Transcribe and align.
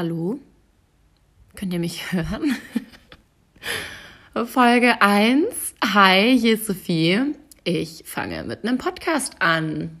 Hallo? 0.00 0.38
Könnt 1.56 1.74
ihr 1.74 1.78
mich 1.78 2.10
hören? 2.12 2.56
Folge 4.46 5.02
1. 5.02 5.74
Hi, 5.92 6.38
hier 6.38 6.54
ist 6.54 6.64
Sophie. 6.64 7.20
Ich 7.64 8.04
fange 8.06 8.44
mit 8.44 8.64
einem 8.64 8.78
Podcast 8.78 9.34
an. 9.40 9.98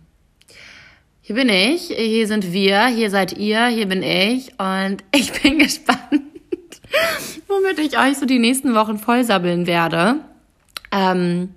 Hier 1.20 1.36
bin 1.36 1.50
ich, 1.50 1.88
hier 1.88 2.26
sind 2.26 2.50
wir, 2.50 2.86
hier 2.86 3.10
seid 3.10 3.36
ihr, 3.36 3.66
hier 3.66 3.86
bin 3.88 4.02
ich 4.02 4.58
und 4.58 5.04
ich 5.14 5.32
bin 5.42 5.58
gespannt, 5.58 6.22
womit 7.46 7.78
ich 7.78 7.98
euch 7.98 8.16
so 8.16 8.24
die 8.24 8.38
nächsten 8.38 8.74
Wochen 8.74 8.96
vollsabbeln 8.96 9.66
werde. 9.66 10.20
Ähm, 10.92 11.50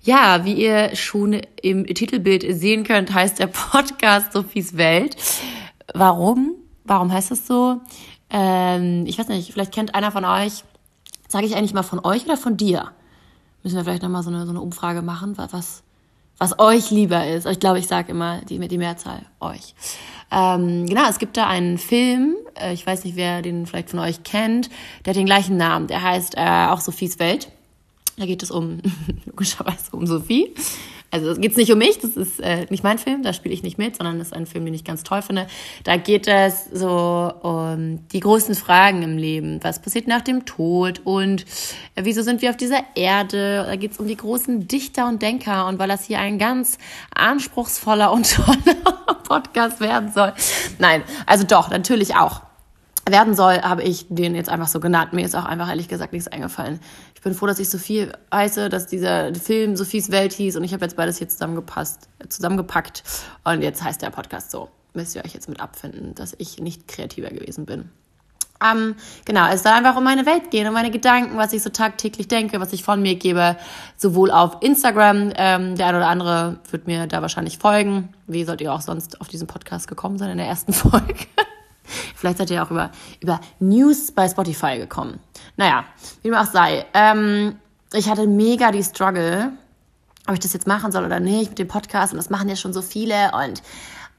ja, 0.00 0.44
wie 0.44 0.54
ihr 0.54 0.96
schon 0.96 1.40
im 1.62 1.86
Titelbild 1.86 2.44
sehen 2.58 2.82
könnt, 2.82 3.14
heißt 3.14 3.38
der 3.38 3.46
Podcast 3.46 4.32
Sophies 4.32 4.76
Welt. 4.76 5.16
Warum? 5.94 6.56
Warum 6.84 7.12
heißt 7.12 7.30
es 7.30 7.46
so? 7.46 7.80
Ähm, 8.30 9.04
ich 9.06 9.18
weiß 9.18 9.28
nicht, 9.28 9.52
vielleicht 9.52 9.72
kennt 9.72 9.94
einer 9.94 10.10
von 10.10 10.24
euch, 10.24 10.64
sage 11.28 11.46
ich 11.46 11.56
eigentlich 11.56 11.74
mal 11.74 11.82
von 11.82 12.04
euch 12.04 12.24
oder 12.24 12.36
von 12.36 12.56
dir? 12.56 12.90
Müssen 13.62 13.76
wir 13.76 13.84
vielleicht 13.84 14.02
nochmal 14.02 14.22
so 14.22 14.30
eine, 14.30 14.44
so 14.44 14.50
eine 14.50 14.60
Umfrage 14.60 15.02
machen, 15.02 15.38
was, 15.38 15.82
was 16.38 16.58
euch 16.58 16.90
lieber 16.90 17.26
ist. 17.26 17.46
Ich 17.46 17.60
glaube, 17.60 17.78
ich 17.78 17.86
sage 17.86 18.10
immer 18.10 18.40
die, 18.42 18.58
die 18.66 18.78
Mehrzahl 18.78 19.26
euch. 19.38 19.74
Ähm, 20.32 20.86
genau, 20.86 21.08
es 21.08 21.18
gibt 21.18 21.36
da 21.36 21.46
einen 21.46 21.78
Film, 21.78 22.34
äh, 22.58 22.72
ich 22.72 22.86
weiß 22.86 23.04
nicht, 23.04 23.16
wer 23.16 23.42
den 23.42 23.66
vielleicht 23.66 23.90
von 23.90 24.00
euch 24.00 24.22
kennt, 24.24 24.70
der 25.04 25.10
hat 25.10 25.16
den 25.16 25.26
gleichen 25.26 25.56
Namen. 25.56 25.86
Der 25.86 26.02
heißt 26.02 26.34
äh, 26.36 26.66
auch 26.68 26.80
Sophies 26.80 27.18
Welt. 27.18 27.52
Da 28.16 28.26
geht 28.26 28.42
es 28.42 28.50
um, 28.50 28.78
logischerweise 29.26 29.90
um 29.92 30.06
Sophie. 30.06 30.54
Also 31.12 31.28
es 31.28 31.38
geht 31.38 31.58
nicht 31.58 31.70
um 31.70 31.78
mich, 31.78 31.98
das 31.98 32.16
ist 32.16 32.40
äh, 32.40 32.64
nicht 32.70 32.82
mein 32.82 32.96
Film, 32.96 33.22
da 33.22 33.34
spiele 33.34 33.52
ich 33.52 33.62
nicht 33.62 33.76
mit, 33.76 33.96
sondern 33.96 34.18
das 34.18 34.28
ist 34.28 34.32
ein 34.32 34.46
Film, 34.46 34.64
den 34.64 34.72
ich 34.72 34.82
ganz 34.82 35.02
toll 35.02 35.20
finde. 35.20 35.46
Da 35.84 35.98
geht 35.98 36.26
es 36.26 36.64
so 36.72 37.30
um 37.42 38.08
die 38.08 38.20
großen 38.20 38.54
Fragen 38.54 39.02
im 39.02 39.18
Leben. 39.18 39.62
Was 39.62 39.82
passiert 39.82 40.08
nach 40.08 40.22
dem 40.22 40.46
Tod 40.46 41.02
und 41.04 41.44
äh, 41.96 42.04
wieso 42.04 42.22
sind 42.22 42.40
wir 42.40 42.48
auf 42.48 42.56
dieser 42.56 42.80
Erde? 42.94 43.64
Da 43.66 43.76
geht 43.76 43.92
es 43.92 43.98
um 43.98 44.08
die 44.08 44.16
großen 44.16 44.66
Dichter 44.68 45.06
und 45.06 45.20
Denker 45.20 45.66
und 45.66 45.78
weil 45.78 45.88
das 45.88 46.06
hier 46.06 46.18
ein 46.18 46.38
ganz 46.38 46.78
anspruchsvoller 47.14 48.10
und 48.10 48.34
toller 48.34 49.14
Podcast 49.22 49.80
werden 49.80 50.10
soll. 50.10 50.32
Nein, 50.78 51.02
also 51.26 51.44
doch, 51.44 51.68
natürlich 51.68 52.16
auch 52.16 52.40
werden 53.08 53.34
soll, 53.34 53.60
habe 53.62 53.82
ich 53.82 54.06
den 54.08 54.34
jetzt 54.34 54.48
einfach 54.48 54.68
so 54.68 54.80
genannt. 54.80 55.12
Mir 55.12 55.24
ist 55.24 55.34
auch 55.34 55.44
einfach 55.44 55.68
ehrlich 55.68 55.88
gesagt 55.88 56.12
nichts 56.12 56.28
eingefallen. 56.28 56.80
Ich 57.14 57.22
bin 57.22 57.34
froh, 57.34 57.46
dass 57.46 57.58
ich 57.58 57.68
Sophie 57.68 58.08
heiße, 58.32 58.68
dass 58.68 58.86
dieser 58.86 59.34
Film 59.34 59.76
Sophies 59.76 60.10
Welt 60.10 60.32
hieß 60.32 60.56
und 60.56 60.64
ich 60.64 60.72
habe 60.72 60.84
jetzt 60.84 60.96
beides 60.96 61.18
hier 61.18 61.28
zusammengepasst, 61.28 62.08
zusammengepackt 62.28 63.02
und 63.44 63.62
jetzt 63.62 63.82
heißt 63.82 64.02
der 64.02 64.10
Podcast 64.10 64.50
so. 64.50 64.68
Müsst 64.94 65.16
ihr 65.16 65.24
euch 65.24 65.32
jetzt 65.32 65.48
mit 65.48 65.60
abfinden, 65.60 66.14
dass 66.14 66.34
ich 66.36 66.58
nicht 66.58 66.86
kreativer 66.86 67.30
gewesen 67.30 67.64
bin. 67.64 67.90
Ähm, 68.62 68.94
genau, 69.24 69.48
es 69.48 69.62
soll 69.62 69.72
einfach 69.72 69.96
um 69.96 70.04
meine 70.04 70.26
Welt 70.26 70.50
gehen, 70.50 70.68
um 70.68 70.74
meine 70.74 70.90
Gedanken, 70.90 71.36
was 71.36 71.52
ich 71.52 71.62
so 71.62 71.70
tagtäglich 71.70 72.28
denke, 72.28 72.60
was 72.60 72.72
ich 72.72 72.84
von 72.84 73.02
mir 73.02 73.16
gebe, 73.16 73.56
sowohl 73.96 74.30
auf 74.30 74.58
Instagram, 74.60 75.32
ähm, 75.36 75.76
der 75.76 75.86
eine 75.86 75.98
oder 75.98 76.08
andere 76.08 76.58
wird 76.70 76.86
mir 76.86 77.06
da 77.06 77.22
wahrscheinlich 77.22 77.58
folgen. 77.58 78.10
Wie 78.26 78.44
sollt 78.44 78.60
ihr 78.60 78.72
auch 78.72 78.80
sonst 78.80 79.20
auf 79.20 79.28
diesen 79.28 79.46
Podcast 79.46 79.88
gekommen 79.88 80.18
sein 80.18 80.30
in 80.30 80.38
der 80.38 80.46
ersten 80.46 80.72
Folge? 80.72 81.26
Vielleicht 82.22 82.38
seid 82.38 82.52
ihr 82.52 82.62
auch 82.62 82.70
über, 82.70 82.92
über 83.18 83.40
News 83.58 84.12
bei 84.12 84.28
Spotify 84.28 84.78
gekommen. 84.78 85.18
Naja, 85.56 85.82
wie 86.22 86.28
dem 86.28 86.36
auch 86.36 86.46
sei. 86.46 86.86
Ähm, 86.94 87.56
ich 87.92 88.08
hatte 88.08 88.28
mega 88.28 88.70
die 88.70 88.84
Struggle, 88.84 89.50
ob 90.28 90.34
ich 90.34 90.38
das 90.38 90.52
jetzt 90.52 90.68
machen 90.68 90.92
soll 90.92 91.04
oder 91.04 91.18
nicht 91.18 91.50
mit 91.50 91.58
dem 91.58 91.66
Podcast. 91.66 92.12
Und 92.12 92.18
das 92.18 92.30
machen 92.30 92.48
ja 92.48 92.54
schon 92.54 92.72
so 92.72 92.80
viele. 92.80 93.32
Und 93.32 93.60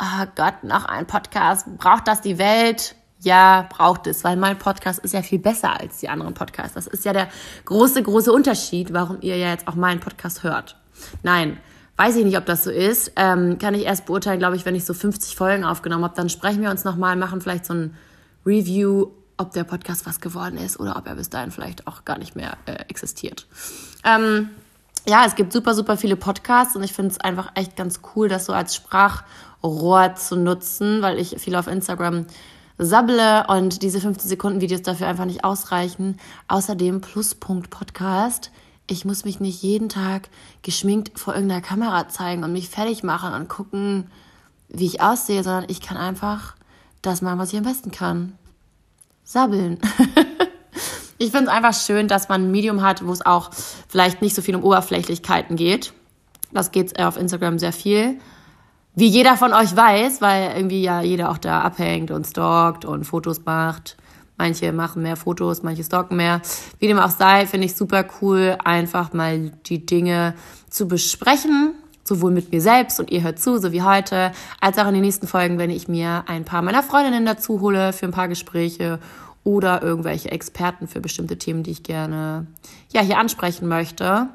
oh 0.02 0.26
Gott, 0.36 0.66
noch 0.66 0.84
ein 0.84 1.08
Podcast. 1.08 1.78
Braucht 1.78 2.10
das 2.10 2.20
die 2.20 2.38
Welt? 2.38 2.96
Ja, 3.22 3.70
braucht 3.70 4.06
es, 4.08 4.26
weil 4.26 4.36
mein 4.36 4.60
Podcast 4.60 5.00
ist 5.00 5.14
ja 5.14 5.22
viel 5.22 5.40
besser 5.40 5.80
als 5.80 6.00
die 6.00 6.10
anderen 6.10 6.34
Podcasts. 6.34 6.74
Das 6.74 6.88
ist 6.88 7.06
ja 7.06 7.14
der 7.14 7.30
große, 7.64 8.04
große 8.04 8.34
Unterschied, 8.34 8.92
warum 8.92 9.20
ihr 9.22 9.38
ja 9.38 9.52
jetzt 9.52 9.70
auch 9.70 9.76
meinen 9.76 10.02
Podcast 10.02 10.44
hört. 10.44 10.76
Nein, 11.22 11.58
Weiß 11.96 12.16
ich 12.16 12.26
nicht, 12.26 12.38
ob 12.38 12.46
das 12.46 12.64
so 12.64 12.72
ist. 12.72 13.12
Ähm, 13.16 13.60
kann 13.60 13.76
ich 13.76 13.84
erst 13.86 14.06
beurteilen, 14.06 14.40
glaube 14.40 14.56
ich, 14.56 14.66
wenn 14.66 14.76
ich 14.76 14.86
so 14.86 14.94
50 14.94 15.36
Folgen 15.36 15.64
aufgenommen 15.64 16.04
habe. 16.04 16.16
Dann 16.16 16.30
sprechen 16.30 16.62
wir 16.62 16.72
uns 16.72 16.84
nochmal, 16.84 17.16
machen 17.16 17.40
vielleicht 17.40 17.66
so 17.66 17.74
ein 17.74 17.96
Review, 18.46 19.12
ob 19.38 19.52
der 19.52 19.64
Podcast 19.64 20.06
was 20.06 20.20
geworden 20.20 20.58
ist 20.58 20.80
oder 20.80 20.96
ob 20.98 21.08
er 21.08 21.16
bis 21.16 21.30
dahin 21.30 21.52
vielleicht 21.52 21.88
auch 21.88 22.06
gar 22.06 22.18
nicht 22.18 22.36
mehr 22.36 22.58
äh, 22.66 22.74
existiert. 22.88 23.48
Ähm, 24.04 24.50
ja, 25.08 25.26
es 25.26 25.36
gibt 25.36 25.54
super, 25.54 25.76
super 25.76 25.98
viele 25.98 26.16
Podcasts 26.16 26.76
und 26.76 26.84
ich 26.84 26.94
finde 26.94 27.12
es 27.12 27.20
einfach 27.20 27.52
echt 27.56 27.76
ganz 27.76 28.00
cool, 28.16 28.30
das 28.30 28.46
so 28.46 28.54
als 28.54 28.76
Sprachrohr 28.76 30.16
zu 30.16 30.36
nutzen, 30.36 31.02
weil 31.02 31.20
ich 31.20 31.36
viel 31.40 31.56
auf 31.56 31.68
Instagram 31.68 32.26
sabble 32.78 33.46
und 33.48 33.82
diese 33.82 34.00
15 34.00 34.30
Sekunden 34.30 34.62
Videos 34.62 34.82
dafür 34.82 35.08
einfach 35.08 35.26
nicht 35.26 35.44
ausreichen. 35.44 36.18
Außerdem 36.48 37.02
Pluspunkt 37.02 37.70
Podcast 37.70 38.52
ich 38.88 39.06
muss 39.06 39.26
mich 39.26 39.40
nicht 39.40 39.62
jeden 39.62 39.90
Tag 39.90 40.30
geschminkt 40.62 41.18
vor 41.18 41.34
irgendeiner 41.34 41.62
Kamera 41.62 42.10
zeigen 42.10 42.44
und 42.44 42.54
mich 42.54 42.70
fertig 42.70 43.04
machen 43.04 43.34
und 43.34 43.48
gucken, 43.48 44.10
wie 44.70 44.86
ich 44.86 45.02
aussehe, 45.02 45.44
sondern 45.44 45.66
ich 45.70 45.82
kann 45.82 45.98
einfach 45.98 46.56
das 47.02 47.22
machen, 47.22 47.40
was 47.40 47.54
ich 47.54 47.60
am 47.60 47.66
besten 47.66 47.92
kann. 47.92 48.38
Sabbeln. 49.24 49.80
ich 51.18 51.32
finde 51.32 51.46
es 51.46 51.50
einfach 51.50 51.74
schön, 51.74 52.08
dass 52.08 52.28
man 52.28 52.46
ein 52.46 52.52
Medium 52.52 52.82
hat, 52.82 53.06
wo 53.06 53.12
es 53.12 53.26
auch 53.26 53.52
vielleicht 53.88 54.22
nicht 54.22 54.36
so 54.36 54.42
viel 54.42 54.56
um 54.56 54.64
Oberflächlichkeiten 54.64 55.56
geht. 55.56 55.94
Das 56.52 56.72
geht 56.72 57.00
auf 57.00 57.18
Instagram 57.18 57.60
sehr 57.60 57.74
viel. 57.74 58.20
Wie 58.96 59.08
jeder 59.08 59.38
von 59.38 59.54
euch 59.54 59.76
weiß, 59.76 60.22
weil 60.22 60.56
irgendwie 60.56 60.84
ja 60.84 61.02
jeder 61.02 61.32
auch 61.32 61.40
da 61.40 61.62
abhängt 61.62 62.12
und 62.12 62.28
stalkt 62.28 62.86
und 62.86 63.06
Fotos 63.06 63.44
macht. 63.44 63.98
Manche 64.44 64.74
machen 64.74 65.04
mehr 65.04 65.16
Fotos, 65.16 65.64
manche 65.64 65.86
stalken 65.86 66.18
mehr. 66.18 66.42
Wie 66.78 66.88
dem 66.88 67.00
auch 67.00 67.12
sei, 67.12 67.48
finde 67.48 67.66
ich 67.66 67.78
super 67.78 68.04
cool, 68.20 68.58
einfach 68.62 69.14
mal 69.14 69.52
die 69.68 69.86
Dinge 69.86 70.34
zu 70.70 70.86
besprechen. 70.86 71.76
Sowohl 72.04 72.32
mit 72.32 72.52
mir 72.52 72.60
selbst 72.60 73.00
und 73.00 73.10
ihr 73.10 73.24
hört 73.24 73.40
zu, 73.40 73.58
so 73.58 73.72
wie 73.72 73.84
heute, 73.84 74.34
als 74.60 74.78
auch 74.78 74.88
in 74.90 74.96
den 74.96 75.04
nächsten 75.04 75.28
Folgen, 75.28 75.60
wenn 75.60 75.70
ich 75.70 75.88
mir 75.88 76.26
ein 76.28 76.44
paar 76.44 76.62
meiner 76.62 76.84
Freundinnen 76.84 77.26
dazu 77.26 77.62
hole 77.62 77.94
für 77.94 78.06
ein 78.06 78.12
paar 78.12 78.28
Gespräche 78.28 79.00
oder 79.46 79.82
irgendwelche 79.82 80.30
Experten 80.30 80.90
für 80.90 81.00
bestimmte 81.00 81.38
Themen, 81.38 81.64
die 81.64 81.72
ich 81.72 81.84
gerne 81.84 82.46
ja, 82.92 83.00
hier 83.00 83.20
ansprechen 83.20 83.70
möchte. 83.70 84.28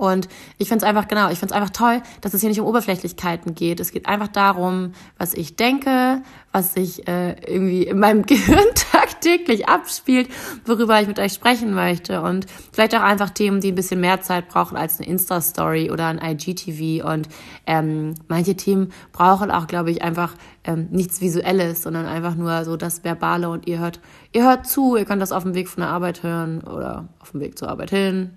Und 0.00 0.28
ich 0.56 0.68
finde 0.68 0.84
es 0.84 0.88
einfach, 0.88 1.08
genau, 1.08 1.30
ich 1.30 1.38
finde 1.38 1.54
es 1.54 1.60
einfach 1.60 1.74
toll, 1.74 2.00
dass 2.22 2.32
es 2.32 2.40
hier 2.40 2.48
nicht 2.48 2.60
um 2.60 2.66
Oberflächlichkeiten 2.66 3.54
geht. 3.54 3.80
Es 3.80 3.92
geht 3.92 4.06
einfach 4.06 4.28
darum, 4.28 4.92
was 5.18 5.34
ich 5.34 5.56
denke, 5.56 6.22
was 6.52 6.72
sich 6.72 7.06
äh, 7.06 7.32
irgendwie 7.46 7.82
in 7.82 7.98
meinem 7.98 8.22
Gehirn 8.26 8.64
tagtäglich 8.74 9.68
abspielt, 9.68 10.30
worüber 10.64 11.00
ich 11.02 11.06
mit 11.06 11.18
euch 11.18 11.34
sprechen 11.34 11.74
möchte. 11.74 12.22
Und 12.22 12.46
vielleicht 12.72 12.94
auch 12.94 13.02
einfach 13.02 13.28
Themen, 13.28 13.60
die 13.60 13.72
ein 13.72 13.74
bisschen 13.74 14.00
mehr 14.00 14.22
Zeit 14.22 14.48
brauchen 14.48 14.78
als 14.78 14.98
eine 14.98 15.08
Insta-Story 15.08 15.90
oder 15.90 16.06
ein 16.06 16.18
IGTV. 16.18 17.06
Und 17.06 17.28
ähm, 17.66 18.14
manche 18.26 18.56
Themen 18.56 18.92
brauchen 19.12 19.50
auch, 19.50 19.66
glaube 19.66 19.90
ich, 19.90 20.00
einfach 20.00 20.34
ähm, 20.64 20.88
nichts 20.90 21.20
Visuelles, 21.20 21.82
sondern 21.82 22.06
einfach 22.06 22.36
nur 22.36 22.64
so 22.64 22.78
das 22.78 23.04
Verbale 23.04 23.50
und 23.50 23.66
ihr 23.66 23.80
hört, 23.80 24.00
ihr 24.32 24.44
hört 24.44 24.66
zu, 24.66 24.96
ihr 24.96 25.04
könnt 25.04 25.20
das 25.20 25.32
auf 25.32 25.42
dem 25.42 25.54
Weg 25.54 25.68
von 25.68 25.82
der 25.82 25.90
Arbeit 25.90 26.22
hören 26.22 26.62
oder 26.62 27.08
auf 27.18 27.32
dem 27.32 27.40
Weg 27.40 27.58
zur 27.58 27.68
Arbeit 27.68 27.90
hin 27.90 28.30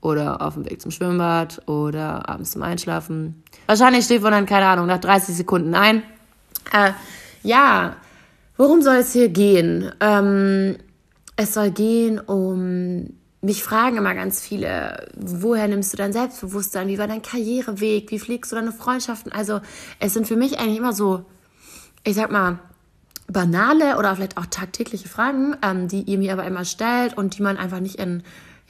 oder 0.00 0.42
auf 0.42 0.54
dem 0.54 0.64
Weg 0.68 0.80
zum 0.80 0.90
Schwimmbad 0.90 1.66
oder 1.66 2.28
abends 2.28 2.52
zum 2.52 2.62
Einschlafen. 2.62 3.42
Wahrscheinlich 3.66 4.04
steht 4.04 4.22
man 4.22 4.32
dann, 4.32 4.46
keine 4.46 4.66
Ahnung, 4.66 4.86
nach 4.86 5.00
30 5.00 5.34
Sekunden 5.34 5.74
ein. 5.74 6.02
Äh, 6.72 6.92
ja, 7.42 7.96
worum 8.56 8.82
soll 8.82 8.96
es 8.96 9.12
hier 9.12 9.28
gehen? 9.28 9.90
Ähm, 10.00 10.76
es 11.36 11.54
soll 11.54 11.70
gehen 11.70 12.18
um, 12.18 13.10
mich 13.40 13.62
fragen 13.62 13.96
immer 13.96 14.14
ganz 14.14 14.40
viele, 14.40 15.08
woher 15.16 15.68
nimmst 15.68 15.92
du 15.92 15.96
dein 15.96 16.12
Selbstbewusstsein? 16.12 16.88
Wie 16.88 16.98
war 16.98 17.06
dein 17.06 17.22
Karriereweg? 17.22 18.10
Wie 18.10 18.18
pflegst 18.18 18.50
du 18.50 18.56
deine 18.56 18.72
Freundschaften? 18.72 19.32
Also 19.32 19.60
es 20.00 20.14
sind 20.14 20.26
für 20.26 20.36
mich 20.36 20.58
eigentlich 20.58 20.78
immer 20.78 20.92
so, 20.92 21.24
ich 22.04 22.16
sag 22.16 22.32
mal, 22.32 22.58
banale 23.28 23.98
oder 23.98 24.16
vielleicht 24.16 24.38
auch 24.38 24.46
tagtägliche 24.46 25.08
Fragen, 25.08 25.56
ähm, 25.62 25.86
die 25.86 26.02
ihr 26.02 26.18
mir 26.18 26.32
aber 26.32 26.44
immer 26.44 26.64
stellt 26.64 27.16
und 27.16 27.38
die 27.38 27.42
man 27.42 27.56
einfach 27.56 27.80
nicht 27.80 27.96
in 27.96 28.22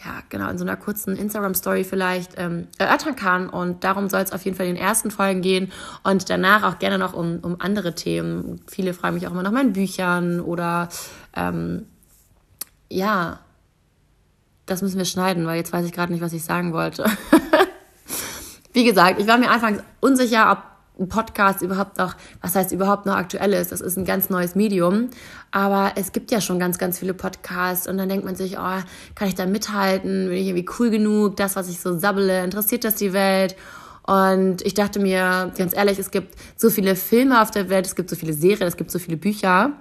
ja, 0.04 0.22
genau, 0.28 0.48
in 0.48 0.58
so 0.58 0.64
einer 0.64 0.76
kurzen 0.76 1.16
Instagram-Story 1.16 1.82
vielleicht 1.82 2.32
ähm, 2.36 2.68
erörtern 2.78 3.16
kann. 3.16 3.48
Und 3.48 3.82
darum 3.82 4.08
soll 4.08 4.20
es 4.20 4.32
auf 4.32 4.44
jeden 4.44 4.56
Fall 4.56 4.66
in 4.66 4.76
den 4.76 4.82
ersten 4.82 5.10
Folgen 5.10 5.42
gehen 5.42 5.72
und 6.04 6.30
danach 6.30 6.62
auch 6.62 6.78
gerne 6.78 6.98
noch 6.98 7.14
um, 7.14 7.40
um 7.42 7.60
andere 7.60 7.94
Themen. 7.94 8.60
Viele 8.68 8.94
fragen 8.94 9.14
mich 9.14 9.26
auch 9.26 9.32
immer 9.32 9.42
nach 9.42 9.50
meinen 9.50 9.72
Büchern 9.72 10.40
oder 10.40 10.88
ähm, 11.34 11.86
ja, 12.88 13.40
das 14.66 14.82
müssen 14.82 14.98
wir 14.98 15.04
schneiden, 15.04 15.46
weil 15.46 15.56
jetzt 15.56 15.72
weiß 15.72 15.84
ich 15.84 15.92
gerade 15.92 16.12
nicht, 16.12 16.22
was 16.22 16.32
ich 16.32 16.44
sagen 16.44 16.72
wollte. 16.72 17.04
Wie 18.72 18.84
gesagt, 18.84 19.18
ich 19.20 19.26
war 19.26 19.38
mir 19.38 19.50
anfangs 19.50 19.82
unsicher, 19.98 20.52
ob 20.52 20.58
ein 20.98 21.08
Podcast 21.08 21.62
überhaupt 21.62 21.98
noch, 21.98 22.16
was 22.40 22.54
heißt 22.54 22.72
überhaupt 22.72 23.06
noch 23.06 23.14
aktuell 23.14 23.52
ist. 23.52 23.72
Das 23.72 23.80
ist 23.80 23.96
ein 23.96 24.04
ganz 24.04 24.30
neues 24.30 24.54
Medium. 24.54 25.10
Aber 25.50 25.92
es 25.96 26.12
gibt 26.12 26.30
ja 26.30 26.40
schon 26.40 26.58
ganz, 26.58 26.78
ganz 26.78 26.98
viele 26.98 27.14
Podcasts 27.14 27.86
und 27.86 27.98
dann 27.98 28.08
denkt 28.08 28.24
man 28.24 28.36
sich, 28.36 28.58
oh, 28.58 28.82
kann 29.14 29.28
ich 29.28 29.34
da 29.34 29.46
mithalten? 29.46 30.28
Bin 30.28 30.36
ich 30.36 30.48
irgendwie 30.48 30.68
cool 30.78 30.90
genug? 30.90 31.36
Das, 31.36 31.56
was 31.56 31.68
ich 31.68 31.80
so 31.80 31.98
sabbele, 31.98 32.44
interessiert 32.44 32.84
das 32.84 32.96
die 32.96 33.12
Welt? 33.12 33.56
Und 34.02 34.62
ich 34.62 34.74
dachte 34.74 35.00
mir, 35.00 35.52
ganz 35.56 35.76
ehrlich, 35.76 35.98
es 35.98 36.10
gibt 36.10 36.34
so 36.56 36.70
viele 36.70 36.96
Filme 36.96 37.42
auf 37.42 37.50
der 37.50 37.68
Welt, 37.68 37.86
es 37.86 37.94
gibt 37.94 38.08
so 38.08 38.16
viele 38.16 38.32
Serien, 38.32 38.66
es 38.66 38.76
gibt 38.76 38.90
so 38.90 38.98
viele 38.98 39.18
Bücher. 39.18 39.72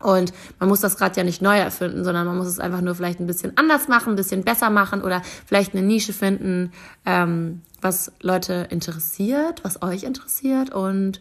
Und 0.00 0.32
man 0.60 0.68
muss 0.68 0.80
das 0.80 0.96
gerade 0.96 1.16
ja 1.16 1.24
nicht 1.24 1.42
neu 1.42 1.58
erfinden, 1.58 2.04
sondern 2.04 2.26
man 2.26 2.36
muss 2.36 2.46
es 2.46 2.60
einfach 2.60 2.80
nur 2.80 2.94
vielleicht 2.94 3.18
ein 3.18 3.26
bisschen 3.26 3.56
anders 3.56 3.88
machen, 3.88 4.10
ein 4.12 4.16
bisschen 4.16 4.44
besser 4.44 4.70
machen 4.70 5.02
oder 5.02 5.22
vielleicht 5.44 5.74
eine 5.74 5.84
Nische 5.84 6.12
finden, 6.12 6.72
ähm, 7.04 7.62
was 7.80 8.12
Leute 8.20 8.68
interessiert, 8.70 9.64
was 9.64 9.82
euch 9.82 10.04
interessiert. 10.04 10.70
Und 10.70 11.20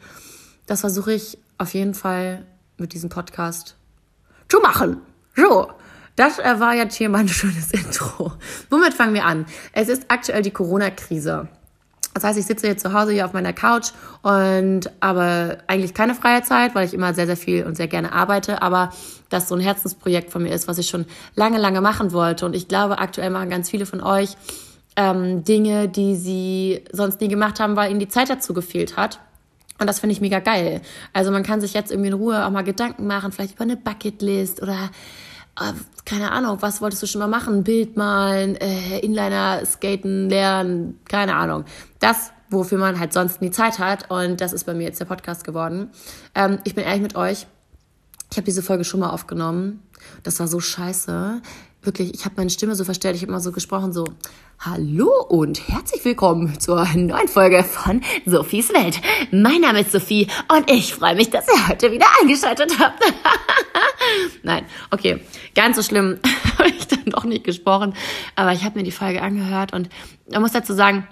das 0.67 0.81
versuche 0.81 1.13
ich 1.13 1.39
auf 1.57 1.73
jeden 1.73 1.95
Fall 1.95 2.45
mit 2.77 2.93
diesem 2.93 3.09
Podcast 3.09 3.75
zu 4.47 4.59
machen. 4.59 5.01
So, 5.35 5.71
das 6.15 6.39
äh, 6.39 6.59
war 6.59 6.75
jetzt 6.75 6.95
hier 6.95 7.09
mein 7.09 7.27
schönes 7.29 7.71
Intro. 7.71 8.33
Womit 8.69 8.93
fangen 8.93 9.13
wir 9.13 9.25
an? 9.25 9.45
Es 9.73 9.89
ist 9.89 10.05
aktuell 10.09 10.43
die 10.43 10.51
Corona-Krise. 10.51 11.47
Das 12.17 12.23
heißt, 12.23 12.39
ich 12.39 12.47
sitze 12.47 12.65
jetzt 12.65 12.81
zu 12.81 12.93
Hause 12.93 13.11
hier 13.11 13.25
auf 13.25 13.33
meiner 13.33 13.53
Couch 13.53 13.91
und 14.23 14.89
aber 15.01 15.59
eigentlich 15.67 15.93
keine 15.93 16.15
freie 16.15 16.41
Zeit, 16.41 16.73
weil 16.73 16.87
ich 16.87 16.95
immer 16.95 17.13
sehr, 17.13 17.27
sehr 17.27 17.37
viel 17.37 17.63
und 17.63 17.77
sehr 17.77 17.87
gerne 17.87 18.11
arbeite, 18.11 18.63
aber 18.63 18.89
das 19.29 19.47
so 19.47 19.53
ein 19.53 19.61
Herzensprojekt 19.61 20.31
von 20.31 20.41
mir 20.41 20.51
ist, 20.51 20.67
was 20.67 20.79
ich 20.79 20.89
schon 20.89 21.05
lange, 21.35 21.59
lange 21.59 21.79
machen 21.79 22.13
wollte. 22.13 22.47
Und 22.47 22.55
ich 22.55 22.67
glaube, 22.67 22.97
aktuell 22.97 23.29
machen 23.29 23.51
ganz 23.51 23.69
viele 23.69 23.85
von 23.85 24.01
euch 24.01 24.35
ähm, 24.95 25.43
Dinge, 25.43 25.89
die 25.89 26.15
sie 26.15 26.85
sonst 26.91 27.21
nie 27.21 27.27
gemacht 27.27 27.59
haben, 27.59 27.75
weil 27.75 27.91
ihnen 27.91 27.99
die 27.99 28.07
Zeit 28.07 28.31
dazu 28.31 28.55
gefehlt 28.55 28.97
hat. 28.97 29.19
Und 29.79 29.85
das 29.85 29.99
finde 29.99 30.13
ich 30.13 30.19
mega 30.19 30.39
geil. 30.39 30.81
Also 31.13 31.29
man 31.29 31.43
kann 31.43 31.61
sich 31.61 31.75
jetzt 31.75 31.91
irgendwie 31.91 32.09
in 32.09 32.15
Ruhe 32.15 32.47
auch 32.47 32.49
mal 32.49 32.63
Gedanken 32.63 33.05
machen, 33.05 33.31
vielleicht 33.31 33.53
über 33.53 33.63
eine 33.63 33.77
Bucketlist 33.77 34.63
oder 34.63 34.89
keine 36.05 36.31
Ahnung, 36.31 36.57
was 36.61 36.81
wolltest 36.81 37.03
du 37.03 37.07
schon 37.07 37.19
mal 37.19 37.27
machen? 37.27 37.63
Bild 37.63 37.97
malen, 37.97 38.55
äh, 38.55 38.99
Inliner 38.99 39.65
skaten 39.65 40.29
lernen, 40.29 40.99
keine 41.09 41.35
Ahnung. 41.35 41.65
Das, 41.99 42.31
wofür 42.49 42.77
man 42.77 42.99
halt 42.99 43.13
sonst 43.13 43.41
nie 43.41 43.51
Zeit 43.51 43.79
hat. 43.79 44.09
Und 44.09 44.39
das 44.39 44.53
ist 44.53 44.65
bei 44.65 44.73
mir 44.73 44.83
jetzt 44.85 44.99
der 44.99 45.05
Podcast 45.05 45.43
geworden. 45.43 45.89
Ähm, 46.35 46.59
ich 46.63 46.75
bin 46.75 46.85
ehrlich 46.85 47.01
mit 47.01 47.15
euch. 47.15 47.47
Ich 48.31 48.37
habe 48.37 48.45
diese 48.45 48.61
Folge 48.61 48.83
schon 48.83 48.99
mal 48.99 49.09
aufgenommen. 49.09 49.83
Das 50.23 50.39
war 50.39 50.47
so 50.47 50.59
scheiße. 50.59 51.41
Wirklich, 51.83 52.13
ich 52.13 52.25
habe 52.25 52.35
meine 52.37 52.49
Stimme 52.49 52.75
so 52.75 52.83
verstellt. 52.83 53.15
Ich 53.15 53.21
habe 53.21 53.31
immer 53.31 53.39
so 53.39 53.51
gesprochen, 53.51 53.93
so, 53.93 54.03
Hallo 54.59 55.09
und 55.29 55.69
herzlich 55.69 56.03
willkommen 56.03 56.59
zur 56.59 56.83
neuen 56.95 57.27
Folge 57.27 57.63
von 57.63 58.01
Sophies 58.25 58.73
Welt. 58.73 58.99
Mein 59.31 59.61
Name 59.61 59.81
ist 59.81 59.91
Sophie 59.91 60.27
und 60.51 60.69
ich 60.69 60.95
freue 60.95 61.15
mich, 61.15 61.29
dass 61.29 61.47
ihr 61.47 61.67
heute 61.67 61.91
wieder 61.91 62.07
eingeschaltet 62.19 62.77
habt. 62.79 63.01
Nein, 64.43 64.65
okay, 64.89 65.21
ganz 65.53 65.77
so 65.77 65.83
schlimm 65.83 66.19
habe 66.57 66.69
ich 66.69 66.87
dann 66.87 67.05
doch 67.05 67.23
nicht 67.23 67.43
gesprochen, 67.43 67.93
aber 68.35 68.51
ich 68.51 68.63
habe 68.63 68.79
mir 68.79 68.83
die 68.83 68.91
Folge 68.91 69.21
angehört 69.21 69.71
und 69.73 69.89
man 70.29 70.41
muss 70.41 70.53
dazu 70.53 70.73
sagen, 70.73 71.07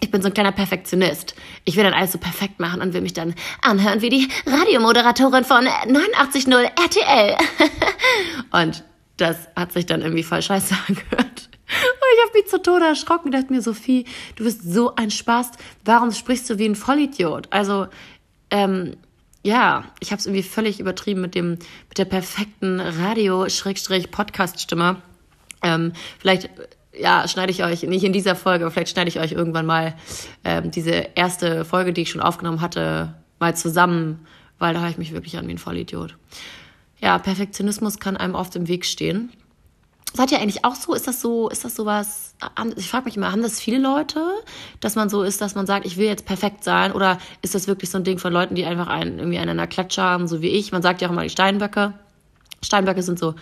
ich 0.00 0.10
bin 0.10 0.20
so 0.20 0.28
ein 0.28 0.34
kleiner 0.34 0.52
Perfektionist. 0.52 1.34
Ich 1.64 1.76
will 1.76 1.84
dann 1.84 1.94
alles 1.94 2.12
so 2.12 2.18
perfekt 2.18 2.60
machen 2.60 2.82
und 2.82 2.92
will 2.92 3.00
mich 3.00 3.14
dann 3.14 3.34
anhören 3.62 4.02
wie 4.02 4.10
die 4.10 4.28
Radiomoderatorin 4.46 5.44
von 5.44 5.64
89.0 5.64 6.62
RTL. 6.62 7.36
und 8.62 8.84
das 9.16 9.48
hat 9.56 9.72
sich 9.72 9.86
dann 9.86 10.02
irgendwie 10.02 10.22
voll 10.22 10.42
scheiße 10.42 10.76
angehört. 10.88 11.18
Und 11.18 11.48
ich 12.14 12.22
habe 12.24 12.32
mich 12.34 12.48
zu 12.48 12.60
Tode 12.60 12.84
erschrocken 12.84 13.26
und 13.26 13.32
dachte 13.32 13.52
mir, 13.52 13.62
Sophie, 13.62 14.04
du 14.36 14.44
bist 14.44 14.62
so 14.62 14.94
ein 14.94 15.10
Spaß. 15.10 15.50
Warum 15.84 16.12
sprichst 16.12 16.48
du 16.50 16.58
wie 16.58 16.66
ein 16.66 16.76
Vollidiot? 16.76 17.48
Also, 17.50 17.88
ähm, 18.50 18.96
ja, 19.42 19.84
ich 20.00 20.12
habe 20.12 20.20
es 20.20 20.26
irgendwie 20.26 20.42
völlig 20.42 20.80
übertrieben 20.80 21.20
mit 21.20 21.34
dem 21.34 21.58
mit 21.88 21.98
der 21.98 22.04
perfekten 22.04 22.80
Radio-Podcast-Stimme. 22.80 25.02
Ähm, 25.62 25.92
vielleicht 26.18 26.50
ja, 26.92 27.26
schneide 27.26 27.52
ich 27.52 27.64
euch, 27.64 27.82
nicht 27.84 28.04
in 28.04 28.12
dieser 28.12 28.36
Folge, 28.36 28.64
aber 28.64 28.70
vielleicht 28.70 28.92
schneide 28.92 29.08
ich 29.08 29.18
euch 29.18 29.32
irgendwann 29.32 29.66
mal 29.66 29.94
ähm, 30.44 30.70
diese 30.70 31.08
erste 31.14 31.64
Folge, 31.64 31.92
die 31.92 32.02
ich 32.02 32.10
schon 32.10 32.20
aufgenommen 32.20 32.60
hatte, 32.60 33.14
mal 33.40 33.56
zusammen, 33.56 34.26
weil 34.58 34.74
da 34.74 34.80
habe 34.80 34.90
ich 34.90 34.98
mich 34.98 35.12
wirklich 35.12 35.38
an 35.38 35.48
wie 35.48 35.52
ein 35.52 35.58
Vollidiot. 35.58 36.16
Ja, 37.02 37.18
Perfektionismus 37.18 37.98
kann 37.98 38.16
einem 38.16 38.36
oft 38.36 38.54
im 38.54 38.68
Weg 38.68 38.86
stehen. 38.86 39.32
Seid 40.14 40.30
ihr 40.30 40.38
eigentlich 40.40 40.64
auch 40.64 40.76
so? 40.76 40.94
Ist 40.94 41.08
das 41.08 41.20
so, 41.20 41.48
ist 41.48 41.64
das 41.64 41.74
sowas? 41.74 42.34
Ich 42.76 42.88
frage 42.88 43.06
mich 43.06 43.16
immer, 43.16 43.32
haben 43.32 43.42
das 43.42 43.58
viele 43.58 43.78
Leute, 43.78 44.22
dass 44.80 44.94
man 44.94 45.08
so 45.08 45.22
ist, 45.22 45.40
dass 45.40 45.54
man 45.54 45.66
sagt, 45.66 45.84
ich 45.84 45.96
will 45.96 46.06
jetzt 46.06 46.26
perfekt 46.26 46.62
sein? 46.62 46.92
Oder 46.92 47.18
ist 47.40 47.54
das 47.54 47.66
wirklich 47.66 47.90
so 47.90 47.98
ein 47.98 48.04
Ding 48.04 48.18
von 48.18 48.32
Leuten, 48.32 48.54
die 48.54 48.66
einfach 48.66 48.86
einen, 48.86 49.18
irgendwie 49.18 49.38
einen 49.38 49.50
an 49.50 49.56
der 49.56 49.66
Klatsche 49.66 50.02
haben, 50.02 50.28
so 50.28 50.42
wie 50.42 50.50
ich? 50.50 50.70
Man 50.70 50.82
sagt 50.82 51.00
ja 51.00 51.08
auch 51.08 51.12
immer 51.12 51.22
die 51.22 51.30
Steinböcke. 51.30 51.94
Steinböcke 52.62 53.02
sind 53.02 53.18
so 53.18 53.34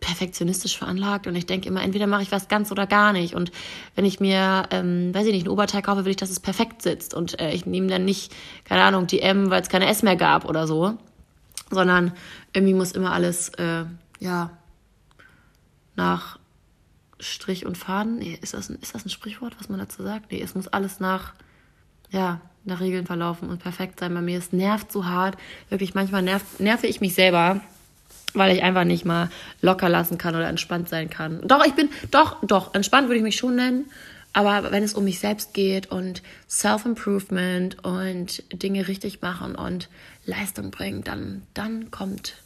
perfektionistisch 0.00 0.76
veranlagt 0.76 1.26
und 1.26 1.36
ich 1.36 1.46
denke 1.46 1.68
immer, 1.68 1.82
entweder 1.82 2.06
mache 2.06 2.22
ich 2.22 2.32
was 2.32 2.48
ganz 2.48 2.70
oder 2.72 2.86
gar 2.86 3.12
nicht. 3.12 3.34
Und 3.34 3.52
wenn 3.94 4.04
ich 4.04 4.20
mir, 4.20 4.64
ähm, 4.72 5.14
weiß 5.14 5.26
ich 5.26 5.32
nicht, 5.32 5.46
ein 5.46 5.50
Oberteil 5.50 5.82
kaufe, 5.82 6.04
will 6.04 6.10
ich, 6.10 6.16
dass 6.16 6.30
es 6.30 6.40
perfekt 6.40 6.82
sitzt. 6.82 7.14
Und 7.14 7.40
äh, 7.40 7.52
ich 7.52 7.64
nehme 7.64 7.86
dann 7.86 8.04
nicht, 8.04 8.32
keine 8.64 8.82
Ahnung, 8.82 9.06
die 9.06 9.20
M, 9.20 9.48
weil 9.50 9.62
es 9.62 9.68
keine 9.68 9.86
S 9.86 10.02
mehr 10.02 10.16
gab 10.16 10.44
oder 10.44 10.66
so. 10.66 10.98
Sondern 11.70 12.12
irgendwie 12.52 12.74
muss 12.74 12.92
immer 12.92 13.12
alles, 13.12 13.50
äh, 13.50 13.84
ja, 14.18 14.50
nach 15.96 16.38
Strich 17.20 17.66
und 17.66 17.78
Faden. 17.78 18.18
Nee, 18.18 18.38
ist 18.40 18.54
das, 18.54 18.68
ein, 18.68 18.78
ist 18.80 18.94
das 18.94 19.04
ein 19.04 19.10
Sprichwort, 19.10 19.54
was 19.58 19.68
man 19.68 19.78
dazu 19.78 20.02
sagt? 20.02 20.32
Nee, 20.32 20.40
es 20.42 20.54
muss 20.54 20.68
alles 20.68 21.00
nach, 21.00 21.34
ja, 22.10 22.40
nach 22.64 22.80
Regeln 22.80 23.06
verlaufen 23.06 23.48
und 23.48 23.62
perfekt 23.62 24.00
sein 24.00 24.14
bei 24.14 24.20
mir. 24.20 24.38
Es 24.38 24.52
nervt 24.52 24.90
so 24.92 25.06
hart. 25.06 25.36
Wirklich, 25.68 25.94
manchmal 25.94 26.22
nerv, 26.22 26.42
nerve 26.58 26.86
ich 26.86 27.00
mich 27.00 27.14
selber, 27.14 27.60
weil 28.34 28.54
ich 28.54 28.62
einfach 28.62 28.84
nicht 28.84 29.04
mal 29.04 29.30
locker 29.60 29.88
lassen 29.88 30.18
kann 30.18 30.34
oder 30.34 30.48
entspannt 30.48 30.88
sein 30.88 31.10
kann. 31.10 31.40
Doch, 31.46 31.64
ich 31.64 31.74
bin, 31.74 31.88
doch, 32.10 32.36
doch, 32.44 32.74
entspannt 32.74 33.08
würde 33.08 33.18
ich 33.18 33.22
mich 33.22 33.36
schon 33.36 33.56
nennen. 33.56 33.86
Aber 34.32 34.70
wenn 34.70 34.84
es 34.84 34.94
um 34.94 35.04
mich 35.04 35.18
selbst 35.18 35.54
geht 35.54 35.90
und 35.90 36.22
Self-Improvement 36.48 37.84
und 37.84 38.44
Dinge 38.52 38.86
richtig 38.86 39.22
machen 39.22 39.54
und 39.54 39.88
Leistung 40.24 40.70
bringen, 40.70 41.02
dann, 41.02 41.42
dann 41.54 41.90
kommt 41.90 42.36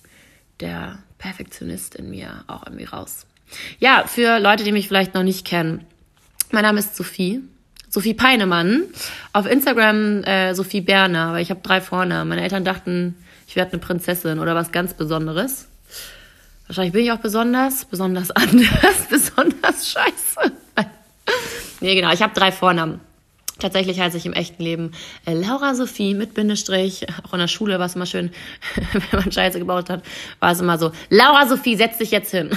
der 0.60 0.98
Perfektionist 1.19 1.94
in 1.94 2.10
mir 2.10 2.44
auch 2.46 2.64
irgendwie 2.66 2.84
raus. 2.84 3.26
Ja, 3.78 4.04
für 4.06 4.38
Leute, 4.38 4.64
die 4.64 4.72
mich 4.72 4.88
vielleicht 4.88 5.14
noch 5.14 5.22
nicht 5.22 5.46
kennen. 5.46 5.84
Mein 6.50 6.62
Name 6.62 6.78
ist 6.78 6.96
Sophie. 6.96 7.42
Sophie 7.90 8.14
Peinemann. 8.14 8.84
Auf 9.32 9.46
Instagram 9.46 10.25
äh, 10.25 10.54
Sophie 10.54 10.81
Berner, 10.81 11.32
weil 11.32 11.42
ich 11.42 11.50
habe 11.50 11.60
drei 11.62 11.81
Vornamen. 11.81 12.28
Meine 12.28 12.42
Eltern 12.42 12.64
dachten, 12.64 13.14
ich 13.46 13.56
werde 13.56 13.72
eine 13.72 13.81
Prinzessin 13.81 14.38
oder 14.38 14.54
was 14.54 14.72
ganz 14.72 14.94
Besonderes. 14.94 15.69
Wahrscheinlich 16.66 16.92
bin 16.92 17.04
ich 17.04 17.12
auch 17.12 17.19
besonders, 17.19 17.84
besonders 17.84 18.31
anders, 18.31 19.06
besonders 19.10 19.90
scheiße. 19.90 20.52
Nee, 21.84 21.94
genau, 21.94 22.12
ich 22.12 22.22
habe 22.22 22.34
drei 22.34 22.50
Vornamen. 22.50 23.00
Tatsächlich 23.60 24.00
heiße 24.00 24.16
ich 24.16 24.26
im 24.26 24.32
echten 24.32 24.62
Leben 24.62 24.92
äh, 25.26 25.32
Laura 25.32 25.76
Sophie 25.76 26.14
mit 26.14 26.34
Bindestrich. 26.34 27.06
Auch 27.22 27.34
in 27.34 27.38
der 27.38 27.46
Schule 27.46 27.79
war 27.79 27.86
es 27.86 27.94
immer 27.94 28.06
schön, 28.06 28.32
wenn 28.93 29.20
man 29.20 29.31
Scheiße 29.31 29.60
gebaut 29.60 29.91
hat, 29.91 30.03
war 30.41 30.50
es 30.50 30.60
immer 30.60 30.76
so, 30.76 30.91
Laura 31.08 31.46
Sophie, 31.46 31.76
setz 31.76 31.98
dich 31.98 32.10
jetzt 32.10 32.32
hin. 32.32 32.50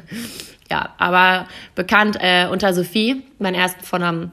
ja, 0.70 0.92
aber 0.98 1.46
bekannt 1.76 2.16
äh, 2.20 2.48
unter 2.48 2.74
Sophie, 2.74 3.22
meinen 3.38 3.54
ersten 3.54 3.84
Vornamen 3.84 4.32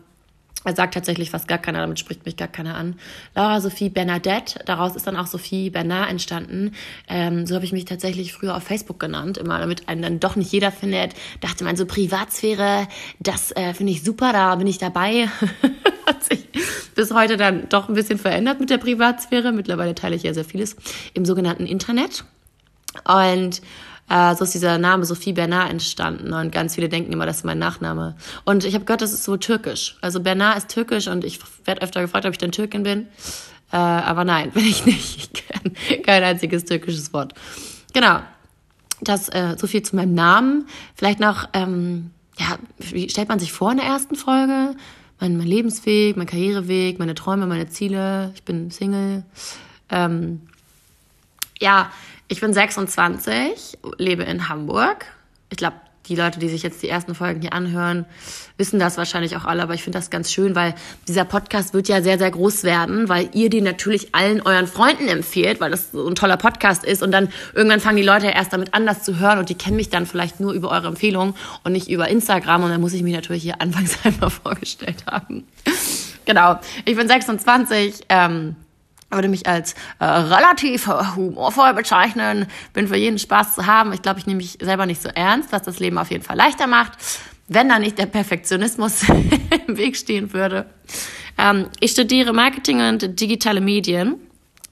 er 0.63 0.75
sagt 0.75 0.93
tatsächlich 0.93 1.31
fast 1.31 1.47
gar 1.47 1.57
keiner, 1.57 1.79
damit 1.79 1.99
spricht 1.99 2.25
mich 2.25 2.37
gar 2.37 2.47
keiner 2.47 2.75
an. 2.75 2.95
Laura 3.35 3.61
Sophie 3.61 3.89
Bernadette, 3.89 4.59
daraus 4.65 4.95
ist 4.95 5.07
dann 5.07 5.17
auch 5.17 5.27
Sophie 5.27 5.69
Bernard 5.69 6.09
entstanden. 6.09 6.73
Ähm, 7.07 7.47
so 7.47 7.55
habe 7.55 7.65
ich 7.65 7.71
mich 7.71 7.85
tatsächlich 7.85 8.33
früher 8.33 8.55
auf 8.55 8.63
Facebook 8.63 8.99
genannt, 8.99 9.37
immer 9.37 9.59
damit 9.59 9.89
einen 9.89 10.01
dann 10.01 10.19
doch 10.19 10.35
nicht 10.35 10.51
jeder 10.51 10.71
findet. 10.71 11.13
Dachte 11.39 11.63
man 11.63 11.75
so 11.75 11.85
Privatsphäre, 11.85 12.87
das 13.19 13.51
äh, 13.55 13.73
finde 13.73 13.93
ich 13.93 14.03
super, 14.03 14.33
da 14.33 14.55
bin 14.55 14.67
ich 14.67 14.77
dabei. 14.77 15.29
Hat 16.05 16.23
sich 16.23 16.47
bis 16.95 17.11
heute 17.11 17.37
dann 17.37 17.69
doch 17.69 17.89
ein 17.89 17.95
bisschen 17.95 18.19
verändert 18.19 18.59
mit 18.59 18.69
der 18.69 18.77
Privatsphäre. 18.77 19.51
Mittlerweile 19.51 19.95
teile 19.95 20.15
ich 20.15 20.23
ja 20.23 20.33
sehr 20.33 20.45
vieles 20.45 20.75
im 21.13 21.25
sogenannten 21.25 21.65
Internet. 21.65 22.23
Und 23.05 23.61
äh, 24.11 24.35
so 24.35 24.43
ist 24.43 24.53
dieser 24.53 24.77
Name 24.77 25.05
Sophie 25.05 25.31
Bernard 25.31 25.71
entstanden 25.71 26.33
und 26.33 26.51
ganz 26.51 26.75
viele 26.75 26.89
denken 26.89 27.13
immer, 27.13 27.25
das 27.25 27.37
ist 27.37 27.45
mein 27.45 27.59
Nachname. 27.59 28.15
Und 28.43 28.65
ich 28.65 28.73
habe 28.73 28.83
gehört, 28.83 29.01
das 29.01 29.13
ist 29.13 29.23
so 29.23 29.37
türkisch. 29.37 29.95
Also 30.01 30.19
Bernard 30.19 30.57
ist 30.57 30.67
türkisch 30.67 31.07
und 31.07 31.23
ich 31.23 31.39
werde 31.63 31.81
öfter 31.81 32.01
gefragt, 32.01 32.25
ob 32.25 32.33
ich 32.33 32.37
denn 32.37 32.51
Türkin 32.51 32.83
bin. 32.83 33.07
Äh, 33.71 33.77
aber 33.77 34.25
nein, 34.25 34.51
bin 34.53 34.65
ich 34.65 34.85
nicht. 34.85 35.17
Ich 35.17 35.33
kenne 35.33 36.01
kein 36.01 36.23
einziges 36.23 36.65
türkisches 36.65 37.13
Wort. 37.13 37.33
Genau. 37.93 38.19
Das 38.99 39.29
äh, 39.29 39.55
so 39.57 39.65
viel 39.65 39.81
zu 39.81 39.95
meinem 39.95 40.13
Namen. 40.13 40.67
Vielleicht 40.95 41.21
noch, 41.21 41.47
ähm, 41.53 42.11
ja, 42.37 42.57
wie 42.79 43.09
stellt 43.09 43.29
man 43.29 43.39
sich 43.39 43.53
vor 43.53 43.71
in 43.71 43.77
der 43.77 43.87
ersten 43.87 44.15
Folge? 44.15 44.75
Mein, 45.21 45.37
mein 45.37 45.47
Lebensweg, 45.47 46.17
mein 46.17 46.27
Karriereweg, 46.27 46.99
meine 46.99 47.15
Träume, 47.15 47.47
meine 47.47 47.69
Ziele. 47.69 48.31
Ich 48.35 48.43
bin 48.43 48.71
Single. 48.71 49.23
Ähm, 49.89 50.41
ja, 51.61 51.91
ich 52.31 52.39
bin 52.39 52.53
26, 52.53 53.77
lebe 53.97 54.23
in 54.23 54.47
Hamburg. 54.47 55.05
Ich 55.49 55.57
glaube, 55.57 55.75
die 56.07 56.15
Leute, 56.15 56.39
die 56.39 56.47
sich 56.47 56.63
jetzt 56.63 56.81
die 56.81 56.87
ersten 56.87 57.13
Folgen 57.13 57.41
hier 57.41 57.51
anhören, 57.51 58.05
wissen 58.55 58.79
das 58.79 58.95
wahrscheinlich 58.95 59.35
auch 59.35 59.43
alle, 59.43 59.61
aber 59.61 59.73
ich 59.73 59.83
finde 59.83 59.99
das 59.99 60.09
ganz 60.09 60.31
schön, 60.31 60.55
weil 60.55 60.73
dieser 61.09 61.25
Podcast 61.25 61.73
wird 61.73 61.89
ja 61.89 62.01
sehr, 62.01 62.17
sehr 62.17 62.31
groß 62.31 62.63
werden, 62.63 63.09
weil 63.09 63.29
ihr 63.33 63.49
den 63.49 63.65
natürlich 63.65 64.15
allen 64.15 64.41
euren 64.41 64.65
Freunden 64.65 65.09
empfehlt, 65.09 65.59
weil 65.59 65.71
das 65.71 65.91
so 65.91 66.07
ein 66.07 66.15
toller 66.15 66.37
Podcast 66.37 66.85
ist 66.85 67.03
und 67.03 67.11
dann 67.11 67.27
irgendwann 67.53 67.81
fangen 67.81 67.97
die 67.97 68.03
Leute 68.03 68.27
ja 68.27 68.31
erst 68.31 68.53
damit 68.53 68.73
an, 68.73 68.85
das 68.85 69.03
zu 69.03 69.19
hören 69.19 69.37
und 69.37 69.49
die 69.49 69.55
kennen 69.55 69.75
mich 69.75 69.89
dann 69.89 70.05
vielleicht 70.05 70.39
nur 70.39 70.53
über 70.53 70.71
eure 70.71 70.87
Empfehlungen 70.87 71.35
und 71.65 71.73
nicht 71.73 71.89
über 71.89 72.07
Instagram 72.07 72.63
und 72.63 72.69
dann 72.69 72.79
muss 72.79 72.93
ich 72.93 73.03
mich 73.03 73.13
natürlich 73.13 73.43
hier 73.43 73.59
anfangs 73.59 73.97
einmal 74.05 74.29
vorgestellt 74.29 75.03
haben. 75.05 75.45
genau, 76.23 76.61
ich 76.85 76.95
bin 76.95 77.09
26, 77.09 78.05
ähm, 78.07 78.55
würde 79.11 79.27
mich 79.27 79.47
als 79.47 79.73
äh, 79.99 80.05
relativ 80.05 80.87
äh, 80.87 81.03
humorvoll 81.15 81.73
bezeichnen, 81.73 82.47
bin 82.73 82.87
für 82.87 82.97
jeden 82.97 83.19
Spaß 83.19 83.55
zu 83.55 83.65
haben. 83.65 83.93
Ich 83.93 84.01
glaube, 84.01 84.19
ich 84.19 84.25
nehme 84.25 84.37
mich 84.37 84.57
selber 84.61 84.85
nicht 84.85 85.01
so 85.01 85.09
ernst, 85.09 85.51
was 85.51 85.63
das 85.63 85.79
Leben 85.79 85.97
auf 85.97 86.11
jeden 86.11 86.23
Fall 86.23 86.37
leichter 86.37 86.67
macht, 86.67 86.93
wenn 87.47 87.69
da 87.69 87.79
nicht 87.79 87.97
der 87.97 88.05
Perfektionismus 88.05 89.03
im 89.67 89.77
Weg 89.77 89.97
stehen 89.97 90.33
würde. 90.33 90.65
Ähm, 91.37 91.67
ich 91.79 91.91
studiere 91.91 92.33
Marketing 92.33 92.81
und 92.81 93.19
digitale 93.19 93.61
Medien. 93.61 94.15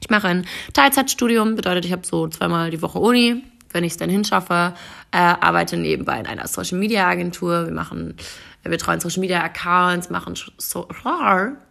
Ich 0.01 0.10
mache 0.10 0.27
ein 0.27 0.46
Teilzeitstudium, 0.74 1.55
bedeutet, 1.55 1.86
ich 1.86 1.91
habe 1.91 2.05
so 2.05 2.27
zweimal 2.27 2.72
die 2.72 2.81
Woche 2.81 3.00
Uni, 3.00 3.43
wenn 3.72 3.84
ich 3.84 3.91
es 3.93 3.98
dann 3.98 4.10
hinschaffe, 4.10 4.74
äh, 5.12 5.17
arbeite 5.17 5.77
nebenbei 5.77 6.19
in 6.19 6.25
einer 6.25 6.48
Social 6.48 6.77
Media 6.77 7.08
Agentur. 7.08 7.65
Wir 7.65 7.74
machen, 7.74 8.15
wir 8.63 8.71
betreuen 8.71 8.99
Social 8.99 9.21
Media 9.21 9.41
Accounts, 9.41 10.09
machen 10.09 10.35
so, 10.57 10.87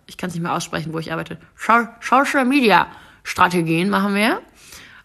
ich 0.07 0.17
kann 0.17 0.29
es 0.29 0.35
nicht 0.35 0.43
mehr 0.43 0.55
aussprechen, 0.55 0.93
wo 0.93 0.99
ich 0.99 1.13
arbeite. 1.13 1.39
Social 2.01 2.45
Media 2.45 2.89
Strategien 3.23 3.91
machen 3.91 4.15
wir. 4.15 4.41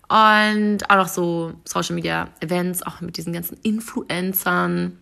Und 0.07 0.89
auch 0.89 0.95
noch 0.95 1.07
so 1.07 1.53
Social 1.65 1.95
Media 1.95 2.29
Events, 2.39 2.83
auch 2.83 3.01
mit 3.01 3.17
diesen 3.17 3.33
ganzen 3.33 3.57
Influencern 3.63 4.97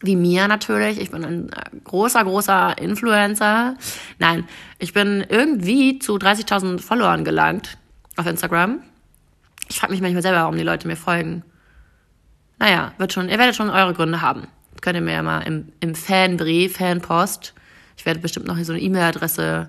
wie 0.00 0.16
mir 0.16 0.48
natürlich. 0.48 1.00
Ich 1.00 1.10
bin 1.10 1.24
ein 1.24 1.52
äh, 1.52 1.76
großer, 1.84 2.22
großer 2.24 2.78
Influencer. 2.78 3.74
Nein, 4.18 4.46
ich 4.78 4.92
bin 4.92 5.24
irgendwie 5.28 5.98
zu 5.98 6.16
30.000 6.16 6.80
Followern 6.80 7.24
gelangt 7.24 7.78
auf 8.16 8.26
Instagram. 8.26 8.80
Ich 9.68 9.80
frage 9.80 9.92
mich 9.92 10.00
manchmal 10.00 10.22
selber, 10.22 10.38
warum 10.38 10.56
die 10.56 10.62
Leute 10.62 10.86
mir 10.86 10.96
folgen. 10.96 11.42
Naja, 12.58 12.92
wird 12.98 13.12
schon, 13.12 13.28
ihr 13.28 13.38
werdet 13.38 13.56
schon 13.56 13.70
eure 13.70 13.92
Gründe 13.92 14.20
haben. 14.20 14.46
Könnt 14.80 14.96
ihr 14.96 15.02
mir 15.02 15.12
ja 15.12 15.22
mal 15.22 15.40
im, 15.40 15.72
im 15.80 15.94
Fanbrief, 15.94 16.76
Fanpost, 16.76 17.54
ich 17.96 18.06
werde 18.06 18.20
bestimmt 18.20 18.46
noch 18.46 18.56
so 18.58 18.72
eine 18.72 18.80
E-Mail-Adresse 18.80 19.68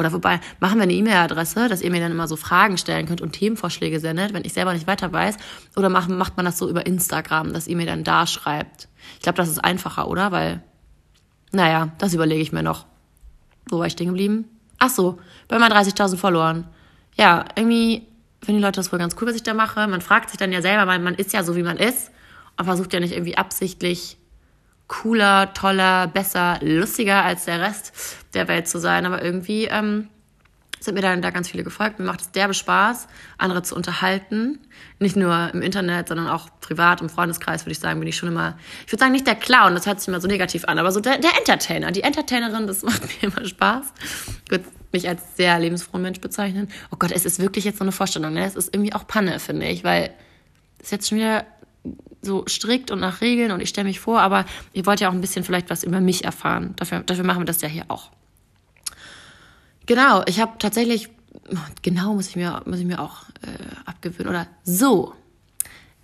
oder 0.00 0.12
wobei, 0.12 0.40
machen 0.60 0.78
wir 0.78 0.84
eine 0.84 0.94
E-Mail-Adresse, 0.94 1.68
dass 1.68 1.82
ihr 1.82 1.90
mir 1.90 2.00
dann 2.00 2.12
immer 2.12 2.26
so 2.26 2.36
Fragen 2.36 2.78
stellen 2.78 3.06
könnt 3.06 3.20
und 3.20 3.32
Themenvorschläge 3.32 4.00
sendet, 4.00 4.32
wenn 4.32 4.46
ich 4.46 4.54
selber 4.54 4.72
nicht 4.72 4.86
weiter 4.86 5.12
weiß. 5.12 5.36
Oder 5.76 5.90
machen, 5.90 6.16
macht 6.16 6.38
man 6.38 6.46
das 6.46 6.56
so 6.56 6.70
über 6.70 6.86
Instagram, 6.86 7.52
dass 7.52 7.66
ihr 7.66 7.76
mir 7.76 7.84
dann 7.84 8.02
da 8.02 8.26
schreibt. 8.26 8.88
Ich 9.16 9.20
glaube, 9.20 9.36
das 9.36 9.50
ist 9.50 9.58
einfacher, 9.58 10.08
oder? 10.08 10.32
Weil, 10.32 10.62
naja, 11.52 11.90
das 11.98 12.14
überlege 12.14 12.40
ich 12.40 12.50
mir 12.50 12.62
noch. 12.62 12.86
Wo 13.68 13.78
war 13.78 13.86
ich 13.86 13.92
stehen 13.92 14.06
geblieben? 14.06 14.46
Ach 14.78 14.88
so, 14.88 15.18
bei 15.48 15.58
meinen 15.58 15.72
30.000 15.72 16.16
Followern. 16.16 16.66
Ja, 17.14 17.44
irgendwie 17.54 18.06
finden 18.42 18.60
die 18.60 18.64
Leute 18.64 18.80
das 18.80 18.90
wohl 18.92 18.98
ganz 18.98 19.16
cool, 19.20 19.28
was 19.28 19.36
ich 19.36 19.42
da 19.42 19.52
mache. 19.52 19.86
Man 19.86 20.00
fragt 20.00 20.30
sich 20.30 20.38
dann 20.38 20.50
ja 20.50 20.62
selber, 20.62 20.86
weil 20.86 21.00
man 21.00 21.14
ist 21.14 21.34
ja 21.34 21.42
so, 21.42 21.56
wie 21.56 21.62
man 21.62 21.76
ist 21.76 22.10
und 22.56 22.64
versucht 22.64 22.94
ja 22.94 23.00
nicht 23.00 23.12
irgendwie 23.12 23.36
absichtlich 23.36 24.16
cooler, 24.90 25.54
toller, 25.54 26.08
besser, 26.08 26.58
lustiger 26.62 27.22
als 27.22 27.44
der 27.44 27.60
Rest 27.60 27.92
der 28.34 28.48
Welt 28.48 28.66
zu 28.66 28.80
sein. 28.80 29.06
Aber 29.06 29.22
irgendwie 29.22 29.66
ähm, 29.66 30.08
sind 30.80 30.94
mir 30.94 31.00
dann 31.00 31.22
da 31.22 31.30
ganz 31.30 31.48
viele 31.48 31.62
gefolgt. 31.62 32.00
Mir 32.00 32.06
macht 32.06 32.20
es 32.20 32.32
derbe 32.32 32.54
Spaß, 32.54 33.06
andere 33.38 33.62
zu 33.62 33.76
unterhalten. 33.76 34.58
Nicht 34.98 35.14
nur 35.14 35.50
im 35.54 35.62
Internet, 35.62 36.08
sondern 36.08 36.26
auch 36.26 36.48
privat, 36.60 37.00
im 37.02 37.08
Freundeskreis, 37.08 37.62
würde 37.62 37.72
ich 37.72 37.78
sagen, 37.78 38.00
bin 38.00 38.08
ich 38.08 38.16
schon 38.16 38.30
immer, 38.30 38.58
ich 38.84 38.92
würde 38.92 39.00
sagen, 39.00 39.12
nicht 39.12 39.28
der 39.28 39.36
Clown, 39.36 39.74
das 39.74 39.86
hört 39.86 40.00
sich 40.00 40.08
immer 40.08 40.20
so 40.20 40.26
negativ 40.26 40.64
an, 40.64 40.78
aber 40.78 40.90
so 40.90 40.98
der, 40.98 41.18
der 41.18 41.38
Entertainer, 41.38 41.92
die 41.92 42.02
Entertainerin, 42.02 42.66
das 42.66 42.82
macht 42.82 43.02
mir 43.02 43.28
immer 43.28 43.44
Spaß. 43.46 43.86
Ich 44.44 44.50
würde 44.50 44.64
mich 44.90 45.08
als 45.08 45.36
sehr 45.36 45.56
lebensfrohen 45.60 46.02
Mensch 46.02 46.20
bezeichnen. 46.20 46.68
Oh 46.90 46.96
Gott, 46.98 47.12
es 47.12 47.24
ist 47.24 47.38
wirklich 47.38 47.64
jetzt 47.64 47.78
so 47.78 47.84
eine 47.84 47.92
Vorstellung, 47.92 48.32
ne? 48.32 48.44
Es 48.44 48.56
ist 48.56 48.74
irgendwie 48.74 48.92
auch 48.92 49.06
Panne, 49.06 49.38
finde 49.38 49.66
ich, 49.66 49.84
weil 49.84 50.12
es 50.78 50.86
ist 50.86 50.90
jetzt 50.90 51.08
schon 51.08 51.18
wieder 51.18 51.46
so 52.22 52.44
strikt 52.46 52.90
und 52.90 53.00
nach 53.00 53.20
Regeln 53.20 53.50
und 53.50 53.60
ich 53.60 53.68
stelle 53.68 53.88
mich 53.88 54.00
vor, 54.00 54.20
aber 54.20 54.44
ihr 54.72 54.86
wollt 54.86 55.00
ja 55.00 55.08
auch 55.08 55.12
ein 55.12 55.20
bisschen 55.20 55.44
vielleicht 55.44 55.70
was 55.70 55.84
über 55.84 56.00
mich 56.00 56.24
erfahren. 56.24 56.74
Dafür, 56.76 57.00
dafür 57.00 57.24
machen 57.24 57.40
wir 57.40 57.46
das 57.46 57.62
ja 57.62 57.68
hier 57.68 57.84
auch. 57.88 58.10
Genau, 59.86 60.22
ich 60.26 60.40
habe 60.40 60.52
tatsächlich, 60.58 61.08
genau 61.82 62.14
muss 62.14 62.28
ich 62.28 62.36
mir, 62.36 62.62
muss 62.66 62.78
ich 62.78 62.84
mir 62.84 63.00
auch 63.00 63.24
äh, 63.42 63.86
abgewöhnen. 63.86 64.28
Oder 64.28 64.46
so. 64.62 65.14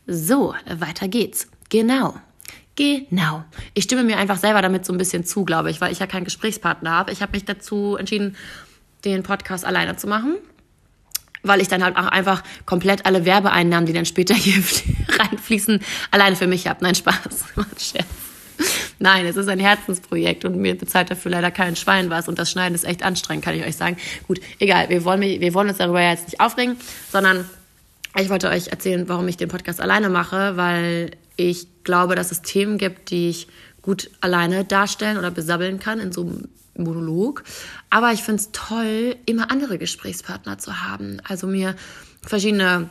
So, 0.06 0.54
weiter 0.68 1.08
geht's. 1.08 1.48
Genau. 1.68 2.14
Genau. 2.76 3.44
Ich 3.74 3.84
stimme 3.84 4.04
mir 4.04 4.18
einfach 4.18 4.38
selber 4.38 4.62
damit 4.62 4.84
so 4.84 4.92
ein 4.92 4.98
bisschen 4.98 5.24
zu, 5.24 5.44
glaube 5.44 5.70
ich, 5.70 5.80
weil 5.80 5.92
ich 5.92 5.98
ja 5.98 6.06
keinen 6.06 6.24
Gesprächspartner 6.24 6.90
habe. 6.90 7.12
Ich 7.12 7.22
habe 7.22 7.32
mich 7.32 7.44
dazu 7.44 7.96
entschieden, 7.96 8.36
den 9.04 9.22
Podcast 9.22 9.64
alleine 9.64 9.96
zu 9.96 10.06
machen 10.06 10.36
weil 11.46 11.60
ich 11.60 11.68
dann 11.68 11.84
halt 11.84 11.96
auch 11.96 12.06
einfach 12.06 12.42
komplett 12.64 13.06
alle 13.06 13.24
Werbeeinnahmen, 13.24 13.86
die 13.86 13.92
dann 13.92 14.04
später 14.04 14.34
hier 14.34 14.62
reinfließen, 15.20 15.80
alleine 16.10 16.36
für 16.36 16.46
mich 16.46 16.66
habe. 16.66 16.82
Nein, 16.82 16.94
Spaß. 16.94 17.44
Nein, 18.98 19.26
es 19.26 19.36
ist 19.36 19.48
ein 19.48 19.58
Herzensprojekt 19.58 20.44
und 20.44 20.56
mir 20.56 20.76
bezahlt 20.76 21.10
dafür 21.10 21.30
leider 21.30 21.50
kein 21.50 21.76
Schwein 21.76 22.08
was 22.08 22.28
und 22.28 22.38
das 22.38 22.50
Schneiden 22.50 22.74
ist 22.74 22.84
echt 22.84 23.02
anstrengend, 23.02 23.44
kann 23.44 23.54
ich 23.54 23.64
euch 23.64 23.76
sagen. 23.76 23.96
Gut, 24.26 24.40
egal, 24.58 24.88
wir 24.88 25.04
wollen, 25.04 25.20
wir 25.20 25.54
wollen 25.54 25.68
uns 25.68 25.78
darüber 25.78 26.00
jetzt 26.00 26.28
nicht 26.28 26.40
aufregen, 26.40 26.76
sondern 27.12 27.48
ich 28.18 28.30
wollte 28.30 28.48
euch 28.48 28.68
erzählen, 28.68 29.08
warum 29.08 29.28
ich 29.28 29.36
den 29.36 29.48
Podcast 29.48 29.80
alleine 29.80 30.08
mache, 30.08 30.56
weil 30.56 31.10
ich 31.36 31.68
glaube, 31.84 32.14
dass 32.14 32.32
es 32.32 32.40
Themen 32.40 32.78
gibt, 32.78 33.10
die 33.10 33.28
ich 33.28 33.48
gut 33.82 34.10
alleine 34.20 34.64
darstellen 34.64 35.18
oder 35.18 35.30
besabbeln 35.30 35.78
kann 35.78 36.00
in 36.00 36.12
so 36.12 36.22
einem 36.22 36.48
Monolog. 36.76 37.44
Aber 37.90 38.12
ich 38.12 38.22
finde 38.22 38.42
es 38.42 38.50
toll, 38.52 39.16
immer 39.26 39.50
andere 39.50 39.78
Gesprächspartner 39.78 40.58
zu 40.58 40.82
haben. 40.82 41.20
Also 41.24 41.46
mir 41.46 41.76
verschiedene 42.22 42.88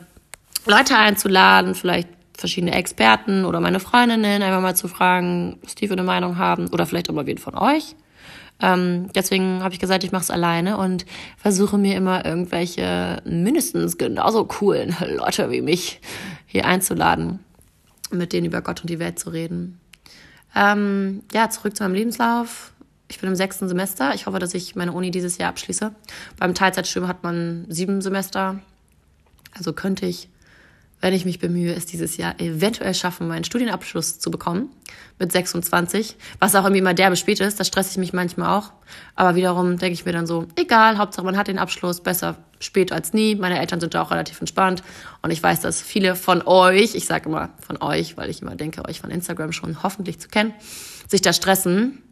Leute 0.64 0.96
einzuladen, 0.96 1.74
vielleicht 1.74 2.08
verschiedene 2.38 2.74
Experten 2.74 3.44
oder 3.44 3.60
meine 3.60 3.80
Freundinnen 3.80 4.42
einfach 4.42 4.60
mal 4.60 4.76
zu 4.76 4.88
fragen, 4.88 5.58
was 5.62 5.74
die 5.74 5.88
für 5.88 5.94
eine 5.94 6.02
Meinung 6.02 6.38
haben 6.38 6.68
oder 6.68 6.86
vielleicht 6.86 7.10
auch 7.10 7.14
mal 7.14 7.26
wen 7.26 7.38
von 7.38 7.56
euch. 7.56 7.96
Ähm, 8.60 9.10
deswegen 9.14 9.62
habe 9.62 9.74
ich 9.74 9.80
gesagt, 9.80 10.02
ich 10.04 10.12
mache 10.12 10.22
es 10.22 10.30
alleine 10.30 10.78
und 10.78 11.04
versuche 11.36 11.76
mir 11.76 11.94
immer 11.94 12.24
irgendwelche 12.24 13.20
mindestens 13.24 13.98
genauso 13.98 14.44
coolen 14.44 14.96
Leute 15.16 15.50
wie 15.50 15.60
mich 15.60 16.00
hier 16.46 16.64
einzuladen, 16.64 17.40
mit 18.10 18.32
denen 18.32 18.46
über 18.46 18.62
Gott 18.62 18.80
und 18.80 18.88
die 18.88 18.98
Welt 18.98 19.18
zu 19.18 19.30
reden. 19.30 19.78
Ähm, 20.54 21.22
ja, 21.34 21.50
zurück 21.50 21.76
zu 21.76 21.82
meinem 21.82 21.94
Lebenslauf 21.94 22.72
ich 23.08 23.20
bin 23.20 23.28
im 23.28 23.36
sechsten 23.36 23.68
Semester. 23.68 24.14
Ich 24.14 24.26
hoffe, 24.26 24.38
dass 24.38 24.54
ich 24.54 24.74
meine 24.74 24.92
Uni 24.92 25.10
dieses 25.10 25.38
Jahr 25.38 25.50
abschließe. 25.50 25.92
Beim 26.38 26.54
Teilzeitstudium 26.54 27.08
hat 27.08 27.22
man 27.22 27.66
sieben 27.68 28.00
Semester. 28.00 28.60
Also 29.52 29.72
könnte 29.72 30.06
ich, 30.06 30.28
wenn 31.00 31.14
ich 31.14 31.24
mich 31.24 31.38
bemühe, 31.38 31.74
es 31.74 31.86
dieses 31.86 32.16
Jahr 32.16 32.40
eventuell 32.40 32.94
schaffen, 32.94 33.28
meinen 33.28 33.44
Studienabschluss 33.44 34.18
zu 34.18 34.30
bekommen 34.30 34.70
mit 35.18 35.30
26. 35.30 36.16
Was 36.38 36.54
auch 36.54 36.64
irgendwie 36.64 36.82
mal 36.82 36.94
derbe 36.94 37.16
spät 37.16 37.40
ist. 37.40 37.60
Da 37.60 37.64
stresse 37.64 37.90
ich 37.90 37.98
mich 37.98 38.12
manchmal 38.12 38.58
auch. 38.58 38.72
Aber 39.14 39.34
wiederum 39.34 39.78
denke 39.78 39.94
ich 39.94 40.04
mir 40.04 40.12
dann 40.12 40.26
so, 40.26 40.46
egal, 40.56 40.98
Hauptsache 40.98 41.24
man 41.24 41.36
hat 41.36 41.48
den 41.48 41.58
Abschluss. 41.58 42.00
Besser 42.00 42.36
spät 42.60 42.92
als 42.92 43.12
nie. 43.12 43.34
Meine 43.34 43.58
Eltern 43.58 43.80
sind 43.80 43.94
da 43.94 44.02
auch 44.02 44.10
relativ 44.10 44.40
entspannt. 44.40 44.82
Und 45.22 45.30
ich 45.30 45.42
weiß, 45.42 45.60
dass 45.60 45.82
viele 45.82 46.16
von 46.16 46.42
euch, 46.42 46.94
ich 46.94 47.06
sage 47.06 47.28
immer 47.28 47.50
von 47.66 47.80
euch, 47.82 48.16
weil 48.16 48.30
ich 48.30 48.42
immer 48.42 48.56
denke, 48.56 48.84
euch 48.86 49.00
von 49.00 49.10
Instagram 49.10 49.52
schon 49.52 49.82
hoffentlich 49.82 50.18
zu 50.18 50.28
kennen, 50.28 50.54
sich 51.08 51.20
da 51.20 51.32
stressen 51.32 52.02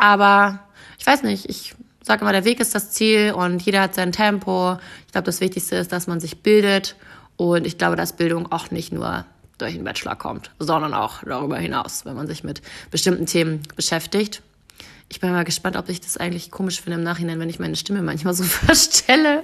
aber 0.00 0.60
ich 0.98 1.06
weiß 1.06 1.22
nicht, 1.24 1.48
ich 1.48 1.74
sage 2.02 2.22
immer, 2.22 2.32
der 2.32 2.46
Weg 2.46 2.58
ist 2.58 2.74
das 2.74 2.90
Ziel 2.90 3.32
und 3.32 3.60
jeder 3.60 3.82
hat 3.82 3.94
sein 3.94 4.12
Tempo. 4.12 4.78
Ich 5.06 5.12
glaube, 5.12 5.26
das 5.26 5.42
Wichtigste 5.42 5.76
ist, 5.76 5.92
dass 5.92 6.06
man 6.06 6.20
sich 6.20 6.42
bildet. 6.42 6.96
Und 7.40 7.66
ich 7.66 7.78
glaube, 7.78 7.96
dass 7.96 8.12
Bildung 8.12 8.52
auch 8.52 8.70
nicht 8.70 8.92
nur 8.92 9.24
durch 9.56 9.72
den 9.72 9.82
Bachelor 9.82 10.14
kommt, 10.14 10.50
sondern 10.58 10.92
auch 10.92 11.22
darüber 11.24 11.56
hinaus, 11.56 12.04
wenn 12.04 12.14
man 12.14 12.26
sich 12.26 12.44
mit 12.44 12.60
bestimmten 12.90 13.24
Themen 13.24 13.62
beschäftigt. 13.76 14.42
Ich 15.08 15.20
bin 15.20 15.32
mal 15.32 15.44
gespannt, 15.44 15.76
ob 15.76 15.88
ich 15.88 16.02
das 16.02 16.18
eigentlich 16.18 16.50
komisch 16.50 16.82
finde 16.82 16.98
im 16.98 17.02
Nachhinein, 17.02 17.40
wenn 17.40 17.48
ich 17.48 17.58
meine 17.58 17.76
Stimme 17.76 18.02
manchmal 18.02 18.34
so 18.34 18.44
verstelle. 18.44 19.42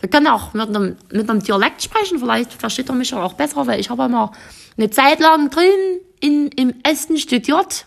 Wir 0.00 0.08
können 0.08 0.26
auch 0.28 0.54
mit 0.54 0.74
einem, 0.74 0.96
mit 1.12 1.28
einem 1.28 1.42
Dialekt 1.42 1.82
sprechen, 1.82 2.18
vielleicht 2.18 2.54
versteht 2.54 2.88
er 2.88 2.94
mich 2.94 3.12
auch 3.12 3.34
besser, 3.34 3.66
weil 3.66 3.78
ich 3.78 3.90
habe 3.90 4.04
immer 4.04 4.32
eine 4.78 4.88
Zeit 4.88 5.20
lang 5.20 5.50
drin 5.50 6.00
in, 6.20 6.48
im 6.52 6.76
Essen 6.82 7.18
studiert 7.18 7.84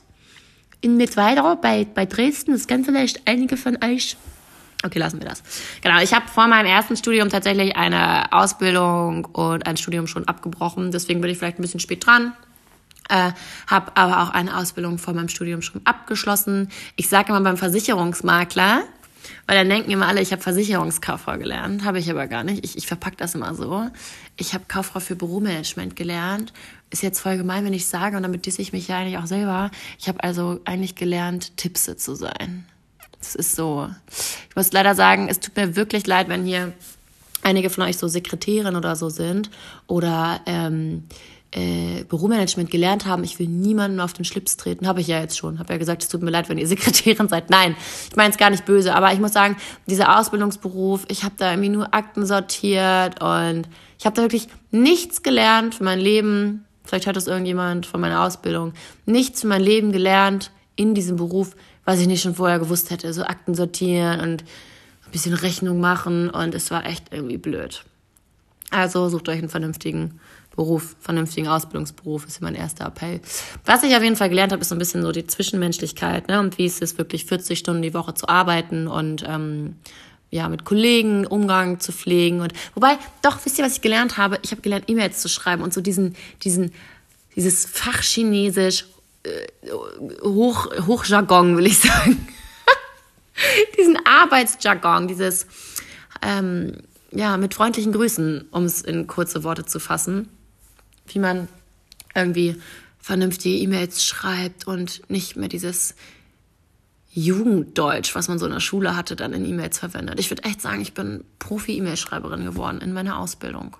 in 0.81 0.97
Mittweida 0.97 1.55
bei, 1.55 1.85
bei 1.85 2.05
Dresden. 2.05 2.51
Das 2.51 2.67
kennen 2.67 2.85
vielleicht 2.85 3.27
einige 3.27 3.57
von 3.57 3.83
euch. 3.83 4.17
Okay, 4.83 4.99
lassen 4.99 5.21
wir 5.21 5.29
das. 5.29 5.43
Genau, 5.81 6.01
ich 6.01 6.13
habe 6.13 6.27
vor 6.27 6.47
meinem 6.47 6.65
ersten 6.65 6.95
Studium 6.95 7.29
tatsächlich 7.29 7.75
eine 7.75 8.31
Ausbildung 8.33 9.25
und 9.25 9.67
ein 9.67 9.77
Studium 9.77 10.07
schon 10.07 10.27
abgebrochen. 10.27 10.91
Deswegen 10.91 11.21
bin 11.21 11.29
ich 11.29 11.37
vielleicht 11.37 11.59
ein 11.59 11.61
bisschen 11.61 11.79
spät 11.79 12.05
dran. 12.05 12.33
Äh, 13.09 13.31
habe 13.67 13.95
aber 13.95 14.23
auch 14.23 14.29
eine 14.29 14.57
Ausbildung 14.57 14.97
vor 14.97 15.13
meinem 15.13 15.29
Studium 15.29 15.61
schon 15.61 15.81
abgeschlossen. 15.85 16.69
Ich 16.95 17.09
sage 17.09 17.29
immer 17.29 17.41
beim 17.41 17.57
Versicherungsmakler, 17.57 18.83
weil 19.45 19.57
dann 19.57 19.69
denken 19.69 19.91
immer 19.91 20.07
alle, 20.07 20.21
ich 20.21 20.31
habe 20.31 20.41
Versicherungskauffrau 20.41 21.37
gelernt. 21.37 21.83
Habe 21.83 21.99
ich 21.99 22.09
aber 22.09 22.27
gar 22.27 22.43
nicht. 22.43 22.65
Ich, 22.65 22.77
ich 22.77 22.87
verpacke 22.87 23.17
das 23.17 23.35
immer 23.35 23.53
so. 23.53 23.87
Ich 24.37 24.53
habe 24.53 24.63
Kauffrau 24.67 24.99
für 24.99 25.15
Büromanagement 25.15 25.95
gelernt 25.95 26.53
ist 26.91 27.01
jetzt 27.01 27.21
voll 27.21 27.37
gemein, 27.37 27.65
wenn 27.65 27.73
ich 27.73 27.87
sage, 27.87 28.17
und 28.17 28.23
damit 28.23 28.45
disse 28.45 28.61
ich 28.61 28.73
mich 28.73 28.89
ja 28.89 28.99
eigentlich 28.99 29.17
auch 29.17 29.25
selber. 29.25 29.71
Ich 29.97 30.07
habe 30.07 30.23
also 30.23 30.59
eigentlich 30.65 30.95
gelernt, 30.95 31.57
Tippse 31.57 31.95
zu 31.95 32.15
sein. 32.15 32.65
Das 33.21 33.35
ist 33.35 33.55
so. 33.55 33.89
Ich 34.49 34.55
muss 34.55 34.73
leider 34.73 34.95
sagen, 34.95 35.29
es 35.29 35.39
tut 35.39 35.55
mir 35.55 35.75
wirklich 35.75 36.05
leid, 36.07 36.27
wenn 36.27 36.43
hier 36.43 36.73
einige 37.43 37.69
von 37.69 37.83
euch 37.83 37.97
so 37.97 38.07
Sekretärin 38.07 38.75
oder 38.75 38.95
so 38.95 39.09
sind 39.09 39.49
oder 39.87 40.41
ähm, 40.45 41.03
äh, 41.51 42.03
Büromanagement 42.05 42.71
gelernt 42.71 43.05
haben, 43.05 43.23
ich 43.23 43.37
will 43.37 43.47
niemanden 43.47 43.99
auf 43.99 44.13
den 44.13 44.25
Schlips 44.25 44.57
treten. 44.57 44.87
Habe 44.87 45.01
ich 45.01 45.07
ja 45.07 45.19
jetzt 45.19 45.37
schon. 45.37 45.59
Habe 45.59 45.73
ja 45.73 45.79
gesagt, 45.79 46.03
es 46.03 46.09
tut 46.09 46.21
mir 46.21 46.31
leid, 46.31 46.49
wenn 46.49 46.57
ihr 46.57 46.67
Sekretärin 46.67 47.27
seid. 47.27 47.49
Nein, 47.49 47.75
ich 48.09 48.15
meine 48.15 48.31
es 48.31 48.37
gar 48.37 48.49
nicht 48.49 48.65
böse. 48.65 48.95
Aber 48.95 49.11
ich 49.13 49.19
muss 49.19 49.33
sagen, 49.33 49.57
dieser 49.85 50.17
Ausbildungsberuf, 50.19 51.05
ich 51.09 51.23
habe 51.23 51.35
da 51.37 51.51
irgendwie 51.51 51.69
nur 51.69 51.93
Akten 51.93 52.25
sortiert 52.25 53.21
und 53.21 53.67
ich 53.99 54.05
habe 54.05 54.15
da 54.15 54.21
wirklich 54.23 54.47
nichts 54.71 55.23
gelernt 55.23 55.75
für 55.75 55.83
mein 55.83 55.99
Leben. 55.99 56.65
Vielleicht 56.83 57.07
hat 57.07 57.15
das 57.15 57.27
irgendjemand 57.27 57.85
von 57.85 58.01
meiner 58.01 58.23
Ausbildung. 58.23 58.73
Nichts 59.05 59.41
für 59.41 59.47
mein 59.47 59.61
Leben 59.61 59.91
gelernt 59.91 60.51
in 60.75 60.95
diesem 60.95 61.17
Beruf, 61.17 61.55
was 61.85 61.99
ich 61.99 62.07
nicht 62.07 62.21
schon 62.21 62.35
vorher 62.35 62.59
gewusst 62.59 62.89
hätte. 62.89 63.13
So 63.13 63.23
Akten 63.23 63.55
sortieren 63.55 64.19
und 64.19 64.43
ein 64.43 65.11
bisschen 65.11 65.33
Rechnung 65.33 65.79
machen 65.79 66.29
und 66.29 66.55
es 66.55 66.71
war 66.71 66.85
echt 66.85 67.05
irgendwie 67.11 67.37
blöd. 67.37 67.83
Also 68.69 69.09
sucht 69.09 69.27
euch 69.29 69.39
einen 69.39 69.49
vernünftigen 69.49 70.19
Beruf, 70.55 70.95
vernünftigen 70.99 71.47
Ausbildungsberuf, 71.47 72.25
ist 72.25 72.41
mein 72.41 72.55
erster 72.55 72.85
Appell. 72.85 73.21
Was 73.65 73.83
ich 73.83 73.95
auf 73.95 74.03
jeden 74.03 74.15
Fall 74.15 74.29
gelernt 74.29 74.51
habe, 74.51 74.61
ist 74.61 74.69
so 74.69 74.75
ein 74.75 74.79
bisschen 74.79 75.01
so 75.01 75.11
die 75.11 75.25
Zwischenmenschlichkeit, 75.25 76.27
ne? 76.27 76.39
Und 76.39 76.57
wie 76.57 76.65
ist 76.65 76.81
es 76.81 76.97
wirklich 76.97 77.25
40 77.25 77.59
Stunden 77.59 77.81
die 77.81 77.93
Woche 77.93 78.13
zu 78.13 78.27
arbeiten 78.27 78.87
und 78.87 79.23
ähm, 79.27 79.75
ja, 80.31 80.47
mit 80.47 80.63
Kollegen 80.63 81.27
Umgang 81.27 81.79
zu 81.79 81.91
pflegen. 81.91 82.39
Und 82.39 82.53
wobei, 82.73 82.97
doch, 83.21 83.37
wisst 83.43 83.59
ihr, 83.59 83.65
was 83.65 83.73
ich 83.73 83.81
gelernt 83.81 84.17
habe? 84.17 84.39
Ich 84.43 84.51
habe 84.51 84.61
gelernt, 84.61 84.85
E-Mails 84.87 85.21
zu 85.21 85.27
schreiben 85.27 85.61
und 85.61 85.73
so 85.73 85.81
diesen, 85.81 86.15
diesen, 86.43 86.71
dieses 87.35 87.65
Fachchinesisch, 87.65 88.85
Hoch, 90.23 90.67
Hochjargon, 90.87 91.57
will 91.57 91.67
ich 91.67 91.79
sagen. 91.79 92.27
diesen 93.77 93.97
Arbeitsjargon, 94.05 95.07
dieses 95.07 95.47
ähm, 96.21 96.77
ja, 97.11 97.37
mit 97.37 97.53
freundlichen 97.53 97.91
Grüßen, 97.91 98.47
um 98.51 98.63
es 98.63 98.81
in 98.81 99.07
kurze 99.07 99.43
Worte 99.43 99.65
zu 99.65 99.79
fassen, 99.79 100.29
wie 101.07 101.19
man 101.19 101.47
irgendwie 102.15 102.55
vernünftige 102.99 103.57
E-Mails 103.57 104.05
schreibt 104.05 104.67
und 104.67 105.09
nicht 105.09 105.35
mehr 105.35 105.49
dieses 105.49 105.95
Jugenddeutsch, 107.13 108.15
was 108.15 108.29
man 108.29 108.39
so 108.39 108.45
in 108.45 108.53
der 108.53 108.61
Schule 108.61 108.95
hatte, 108.95 109.15
dann 109.15 109.33
in 109.33 109.45
E-Mails 109.45 109.79
verwendet. 109.79 110.19
Ich 110.19 110.29
würde 110.29 110.43
echt 110.43 110.61
sagen, 110.61 110.81
ich 110.81 110.93
bin 110.93 111.25
Profi-E-Mail-Schreiberin 111.39 112.45
geworden 112.45 112.79
in 112.79 112.93
meiner 112.93 113.19
Ausbildung. 113.19 113.75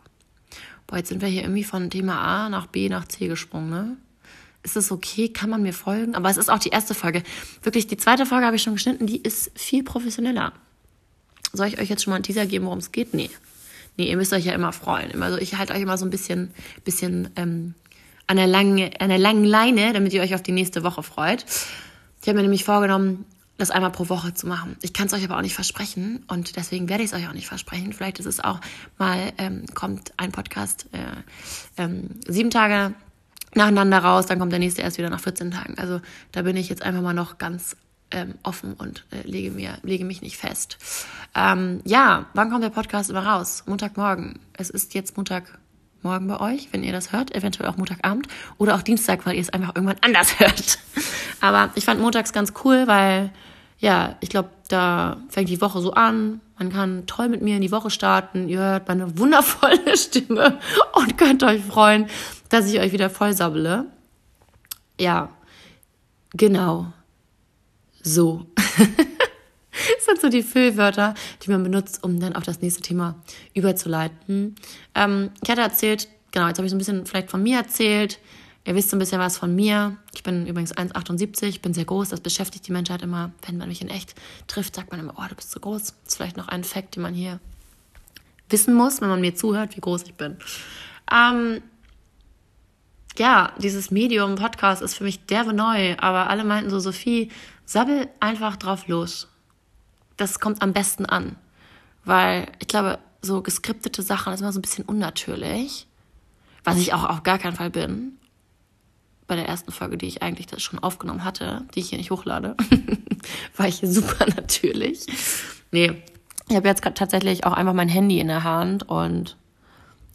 Boah, 0.87 0.97
jetzt 0.97 1.09
sind 1.09 1.21
wir 1.21 1.29
hier 1.29 1.43
irgendwie 1.43 1.63
von 1.63 1.89
Thema 1.89 2.19
A 2.19 2.49
nach 2.49 2.67
B 2.67 2.89
nach 2.89 3.07
C 3.07 3.27
gesprungen, 3.27 3.69
ne? 3.69 3.97
Ist 4.63 4.77
es 4.77 4.91
okay? 4.91 5.29
Kann 5.29 5.49
man 5.49 5.63
mir 5.63 5.73
folgen? 5.73 6.15
Aber 6.15 6.29
es 6.29 6.37
ist 6.37 6.49
auch 6.49 6.59
die 6.59 6.69
erste 6.69 6.93
Folge. 6.93 7.23
Wirklich, 7.63 7.87
die 7.87 7.97
zweite 7.97 8.25
Folge 8.25 8.45
habe 8.45 8.55
ich 8.55 8.61
schon 8.61 8.73
geschnitten, 8.73 9.07
die 9.07 9.21
ist 9.21 9.51
viel 9.55 9.83
professioneller. 9.83 10.53
Soll 11.53 11.67
ich 11.67 11.79
euch 11.79 11.89
jetzt 11.89 12.03
schon 12.03 12.11
mal 12.11 12.15
einen 12.15 12.23
Teaser 12.23 12.45
geben, 12.45 12.65
worum 12.65 12.79
es 12.79 12.91
geht? 12.91 13.13
Nee. 13.13 13.29
Nee, 13.97 14.09
ihr 14.09 14.17
müsst 14.17 14.33
euch 14.33 14.45
ja 14.45 14.53
immer 14.53 14.71
freuen. 14.71 15.21
Also 15.21 15.37
ich 15.37 15.57
halte 15.57 15.73
euch 15.73 15.81
immer 15.81 15.97
so 15.97 16.05
ein 16.05 16.11
bisschen, 16.11 16.51
bisschen 16.85 17.29
ähm, 17.35 17.73
an, 18.27 18.37
der 18.37 18.47
langen, 18.47 18.91
an 18.99 19.09
der 19.09 19.17
langen 19.17 19.43
Leine, 19.43 19.93
damit 19.93 20.13
ihr 20.13 20.21
euch 20.21 20.35
auf 20.35 20.43
die 20.43 20.53
nächste 20.53 20.83
Woche 20.83 21.03
freut. 21.03 21.45
Ich 22.21 22.27
habe 22.27 22.37
mir 22.37 22.43
nämlich 22.43 22.63
vorgenommen, 22.63 23.25
das 23.57 23.71
einmal 23.71 23.91
pro 23.91 24.09
Woche 24.09 24.33
zu 24.33 24.47
machen. 24.47 24.77
Ich 24.81 24.93
kann 24.93 25.07
es 25.07 25.13
euch 25.13 25.23
aber 25.23 25.37
auch 25.37 25.41
nicht 25.41 25.55
versprechen 25.55 26.23
und 26.27 26.55
deswegen 26.55 26.89
werde 26.89 27.03
ich 27.03 27.11
es 27.11 27.17
euch 27.17 27.27
auch 27.27 27.33
nicht 27.33 27.47
versprechen. 27.47 27.93
Vielleicht 27.93 28.19
ist 28.19 28.25
es 28.25 28.39
auch 28.39 28.59
mal, 28.97 29.33
ähm, 29.37 29.65
kommt 29.73 30.13
ein 30.17 30.31
Podcast 30.31 30.87
äh, 30.93 31.81
ähm, 31.81 32.19
sieben 32.27 32.49
Tage 32.49 32.93
nacheinander 33.55 33.99
raus, 33.99 34.25
dann 34.25 34.39
kommt 34.39 34.51
der 34.51 34.59
nächste 34.59 34.81
erst 34.81 34.97
wieder 34.97 35.09
nach 35.09 35.19
14 35.19 35.51
Tagen. 35.51 35.77
Also 35.77 36.01
da 36.31 36.41
bin 36.43 36.55
ich 36.57 36.69
jetzt 36.69 36.83
einfach 36.83 37.01
mal 37.01 37.13
noch 37.13 37.37
ganz 37.37 37.75
ähm, 38.11 38.35
offen 38.43 38.73
und 38.73 39.05
äh, 39.11 39.27
lege, 39.27 39.51
mir, 39.51 39.77
lege 39.83 40.05
mich 40.05 40.21
nicht 40.21 40.37
fest. 40.37 40.77
Ähm, 41.35 41.81
ja, 41.85 42.25
wann 42.33 42.49
kommt 42.49 42.63
der 42.63 42.69
Podcast 42.69 43.09
immer 43.09 43.25
raus? 43.25 43.63
Montagmorgen. 43.67 44.39
Es 44.53 44.69
ist 44.69 44.93
jetzt 44.93 45.17
Montagmorgen 45.17 46.27
bei 46.27 46.39
euch, 46.39 46.69
wenn 46.71 46.83
ihr 46.83 46.91
das 46.91 47.11
hört, 47.11 47.33
eventuell 47.33 47.69
auch 47.69 47.77
Montagabend 47.77 48.27
oder 48.57 48.75
auch 48.75 48.81
Dienstag, 48.81 49.25
weil 49.25 49.35
ihr 49.35 49.41
es 49.41 49.49
einfach 49.49 49.75
irgendwann 49.75 49.97
anders 50.01 50.39
hört. 50.39 50.79
Aber 51.39 51.71
ich 51.75 51.85
fand 51.85 52.01
montags 52.01 52.33
ganz 52.33 52.53
cool, 52.63 52.87
weil 52.87 53.31
ja, 53.79 54.15
ich 54.19 54.29
glaube, 54.29 54.49
da 54.69 55.17
fängt 55.29 55.49
die 55.49 55.59
Woche 55.59 55.81
so 55.81 55.93
an. 55.93 56.39
Man 56.59 56.71
kann 56.71 57.07
toll 57.07 57.29
mit 57.29 57.41
mir 57.41 57.55
in 57.55 57.63
die 57.63 57.71
Woche 57.71 57.89
starten. 57.89 58.47
Ihr 58.47 58.59
hört 58.59 58.87
meine 58.87 59.17
wundervolle 59.17 59.79
Stimme 59.97 60.59
und 60.93 61.17
könnt 61.17 61.41
euch 61.41 61.63
freuen, 61.63 62.05
dass 62.51 62.71
ich 62.71 62.79
euch 62.79 62.91
wieder 62.91 63.09
voll 63.09 63.33
sabbele. 63.33 63.85
Ja, 64.99 65.29
genau 66.33 66.93
so. 68.03 68.45
das 68.55 70.05
sind 70.05 70.21
so 70.21 70.29
die 70.29 70.43
Füllwörter, 70.43 71.15
die 71.41 71.49
man 71.49 71.63
benutzt, 71.63 72.03
um 72.03 72.19
dann 72.19 72.35
auf 72.35 72.43
das 72.43 72.61
nächste 72.61 72.81
Thema 72.81 73.15
überzuleiten. 73.53 74.55
Ähm, 74.93 75.31
ich 75.41 75.49
hatte 75.49 75.61
erzählt, 75.61 76.07
genau, 76.31 76.47
jetzt 76.47 76.57
habe 76.57 76.65
ich 76.65 76.71
so 76.71 76.75
ein 76.75 76.79
bisschen 76.79 77.05
vielleicht 77.05 77.31
von 77.31 77.41
mir 77.41 77.57
erzählt. 77.57 78.19
Ihr 78.65 78.75
wisst 78.75 78.89
so 78.89 78.95
ein 78.95 78.99
bisschen 78.99 79.19
was 79.19 79.37
von 79.37 79.55
mir. 79.55 79.97
Ich 80.13 80.21
bin 80.21 80.45
übrigens 80.45 80.75
1,78, 80.75 81.61
bin 81.61 81.73
sehr 81.73 81.85
groß. 81.85 82.09
Das 82.09 82.19
beschäftigt 82.19 82.67
die 82.67 82.71
Menschheit 82.71 83.01
immer. 83.01 83.31
Wenn 83.47 83.57
man 83.57 83.69
mich 83.69 83.81
in 83.81 83.89
echt 83.89 84.13
trifft, 84.47 84.75
sagt 84.75 84.91
man 84.91 84.99
immer, 84.99 85.13
oh, 85.17 85.23
du 85.27 85.35
bist 85.35 85.51
so 85.51 85.59
groß. 85.59 85.81
Das 85.81 85.95
ist 86.05 86.17
vielleicht 86.17 86.37
noch 86.37 86.47
ein 86.47 86.63
Fakt, 86.63 86.95
den 86.95 87.01
man 87.01 87.13
hier 87.13 87.39
wissen 88.49 88.75
muss, 88.75 89.01
wenn 89.01 89.09
man 89.09 89.21
mir 89.21 89.33
zuhört, 89.33 89.75
wie 89.77 89.81
groß 89.81 90.03
ich 90.03 90.13
bin. 90.13 90.37
Ähm, 91.11 91.61
ja, 93.17 93.51
dieses 93.57 93.91
Medium 93.91 94.35
Podcast 94.35 94.81
ist 94.81 94.95
für 94.95 95.03
mich 95.03 95.25
derbe 95.25 95.53
neu, 95.53 95.95
aber 95.97 96.29
alle 96.29 96.43
meinten 96.43 96.69
so, 96.69 96.79
Sophie, 96.79 97.29
sabbel 97.65 98.07
einfach 98.19 98.55
drauf 98.55 98.87
los. 98.87 99.27
Das 100.17 100.39
kommt 100.39 100.61
am 100.61 100.73
besten 100.73 101.05
an. 101.05 101.35
Weil 102.03 102.47
ich 102.59 102.67
glaube, 102.67 102.99
so 103.21 103.41
geskriptete 103.41 104.01
Sachen 104.01 104.33
ist 104.33 104.41
immer 104.41 104.51
so 104.51 104.59
ein 104.59 104.63
bisschen 104.63 104.85
unnatürlich. 104.85 105.87
Was 106.63 106.77
ich 106.77 106.93
auch 106.93 107.03
auf 107.03 107.23
gar 107.23 107.37
keinen 107.37 107.55
Fall 107.55 107.69
bin. 107.69 108.17
Bei 109.27 109.35
der 109.35 109.47
ersten 109.47 109.71
Folge, 109.71 109.97
die 109.97 110.07
ich 110.07 110.21
eigentlich 110.21 110.47
das 110.47 110.61
schon 110.61 110.79
aufgenommen 110.79 111.23
hatte, 111.23 111.65
die 111.73 111.79
ich 111.79 111.89
hier 111.89 111.97
nicht 111.97 112.11
hochlade, 112.11 112.55
war 113.57 113.67
ich 113.67 113.81
super 113.83 114.25
natürlich. 114.35 115.05
Nee, 115.71 116.03
ich 116.49 116.55
habe 116.55 116.67
jetzt 116.67 116.83
tatsächlich 116.83 117.45
auch 117.45 117.53
einfach 117.53 117.73
mein 117.73 117.87
Handy 117.87 118.19
in 118.19 118.27
der 118.27 118.43
Hand 118.43 118.87
und 118.89 119.37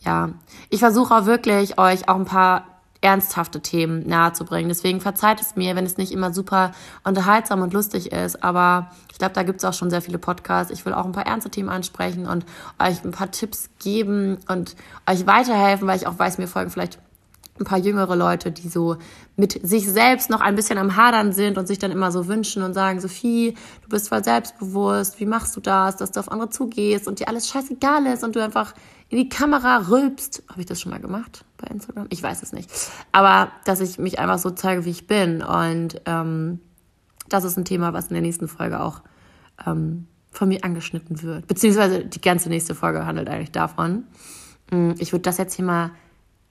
ja, 0.05 0.31
ich 0.69 0.81
versuche 0.81 1.15
auch 1.15 1.25
wirklich 1.25 1.79
euch 1.79 2.09
auch 2.09 2.17
ein 2.17 2.27
paar 2.27 2.76
ernsthafte 3.07 3.61
Themen 3.61 4.07
nahezubringen. 4.09 4.69
Deswegen 4.69 5.01
verzeiht 5.01 5.41
es 5.41 5.55
mir, 5.55 5.77
wenn 5.77 5.87
es 5.87 5.97
nicht 5.97 6.11
immer 6.11 6.35
super 6.35 6.73
unterhaltsam 7.05 7.63
und 7.63 7.73
lustig 7.73 8.11
ist. 8.11 8.43
Aber 8.43 8.91
ich 9.13 9.19
glaube, 9.19 9.33
da 9.33 9.45
gibt 9.45 9.61
es 9.61 9.65
auch 9.65 9.73
schon 9.73 9.91
sehr 9.91 10.03
viele 10.03 10.19
Podcasts. 10.19 10.73
Ich 10.73 10.85
will 10.85 10.93
auch 10.93 11.05
ein 11.05 11.13
paar 11.13 11.27
ernste 11.27 11.49
Themen 11.49 11.69
ansprechen 11.69 12.27
und 12.27 12.45
euch 12.81 13.05
ein 13.05 13.13
paar 13.13 13.31
Tipps 13.31 13.71
geben 13.79 14.39
und 14.49 14.75
euch 15.09 15.25
weiterhelfen, 15.25 15.87
weil 15.87 15.97
ich 15.97 16.09
auch 16.09 16.19
weiß, 16.19 16.39
mir 16.39 16.49
folgen 16.49 16.71
vielleicht 16.71 16.99
ein 17.61 17.65
paar 17.65 17.79
jüngere 17.79 18.17
Leute, 18.17 18.51
die 18.51 18.69
so 18.69 18.97
mit 19.37 19.67
sich 19.67 19.89
selbst 19.89 20.29
noch 20.29 20.41
ein 20.41 20.57
bisschen 20.57 20.77
am 20.77 20.97
Hadern 20.97 21.33
sind 21.33 21.57
und 21.57 21.69
sich 21.69 21.79
dann 21.79 21.93
immer 21.93 22.11
so 22.11 22.27
wünschen 22.27 22.65
und 22.65 22.75
sagen, 22.75 23.01
Sophie, 23.01 23.55
du 23.83 23.89
bist 23.89 24.09
voll 24.09 24.25
selbstbewusst, 24.25 25.21
wie 25.21 25.27
machst 25.27 25.57
du 25.57 25.61
das, 25.61 25.97
dass 25.97 26.11
du 26.11 26.21
auf 26.21 26.31
andere 26.31 26.51
zugehst 26.51 27.07
und 27.07 27.21
dir 27.21 27.29
alles 27.29 27.49
scheißegal 27.49 28.05
ist 28.07 28.25
und 28.25 28.37
du 28.37 28.43
einfach 28.43 28.75
in 29.09 29.19
die 29.19 29.29
Kamera 29.29 29.85
rülpst. 29.89 30.43
Habe 30.49 30.61
ich 30.61 30.67
das 30.67 30.81
schon 30.81 30.91
mal 30.91 31.01
gemacht 31.01 31.46
bei 31.57 31.69
Instagram? 31.69 32.07
Ich 32.11 32.23
weiß 32.23 32.43
es 32.43 32.53
nicht. 32.53 32.71
Aber 33.13 33.53
dass 33.65 33.81
ich 33.81 33.99
mich 33.99 34.19
einfach 34.19 34.39
so 34.39 34.51
zeige, 34.51 34.85
wie 34.85 34.91
ich 34.91 35.07
bin. 35.07 35.43
Und 35.43 36.01
ähm, 36.07 36.61
das 37.29 37.45
ist 37.45 37.57
ein 37.57 37.65
Thema, 37.65 37.93
was 37.93 38.09
in 38.09 38.15
der 38.15 38.23
nächsten 38.23 38.49
Folge 38.49 38.81
auch 38.81 39.03
ähm, 39.67 40.07
von 40.31 40.49
mir 40.49 40.65
angeschnitten 40.65 41.23
wird. 41.23 41.47
Beziehungsweise 41.47 42.05
die 42.05 42.21
ganze 42.21 42.49
nächste 42.49 42.75
Folge 42.75 43.07
handelt 43.07 43.29
eigentlich 43.29 43.53
davon. 43.53 44.05
Mm, 44.71 44.93
ich 44.99 45.13
würde 45.13 45.23
das 45.23 45.39
jetzt 45.39 45.55
hier 45.55 45.65
mal. 45.65 45.93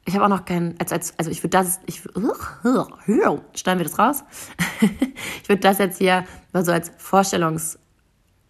Ich 0.07 0.13
habe 0.13 0.25
auch 0.25 0.29
noch 0.29 0.45
kein, 0.45 0.75
als, 0.79 0.91
als, 0.91 1.17
also 1.17 1.31
ich 1.31 1.41
würde 1.41 1.57
das, 1.57 1.79
ich, 1.87 2.01
schneiden 3.55 3.79
wir 3.79 3.85
das 3.85 3.97
raus? 3.97 4.23
ich 5.41 5.49
würde 5.49 5.61
das 5.61 5.79
jetzt 5.79 5.97
hier 5.97 6.25
mal 6.53 6.63
so 6.63 6.71
als 6.71 6.91
Vorstellungs- 6.99 7.79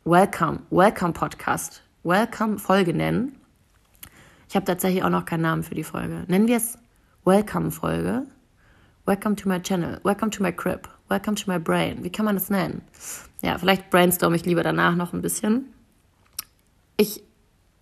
Welcome, 0.07 0.59
Welcome 0.69 1.13
Podcast, 1.13 1.81
Welcome 2.03 2.59
Folge 2.59 2.93
nennen. 2.93 3.39
Ich 4.47 4.55
habe 4.55 4.65
tatsächlich 4.65 5.03
auch 5.03 5.09
noch 5.09 5.25
keinen 5.25 5.41
Namen 5.41 5.63
für 5.63 5.75
die 5.75 5.83
Folge. 5.83 6.23
Nennen 6.27 6.47
wir 6.47 6.57
es 6.57 6.77
Welcome-Folge. 7.23 8.27
Welcome 9.05 9.35
to 9.35 9.49
my 9.49 9.59
channel. 9.59 9.99
Welcome 10.03 10.31
to 10.31 10.43
my 10.43 10.51
crib. 10.51 10.87
Welcome 11.09 11.35
to 11.35 11.51
my 11.51 11.59
brain. 11.59 12.03
Wie 12.03 12.11
kann 12.11 12.25
man 12.25 12.35
das 12.35 12.49
nennen? 12.49 12.81
Ja, 13.41 13.57
vielleicht 13.57 13.89
brainstorm 13.89 14.33
ich 14.33 14.45
lieber 14.45 14.63
danach 14.63 14.95
noch 14.95 15.13
ein 15.13 15.21
bisschen. 15.21 15.73
Ich 16.97 17.23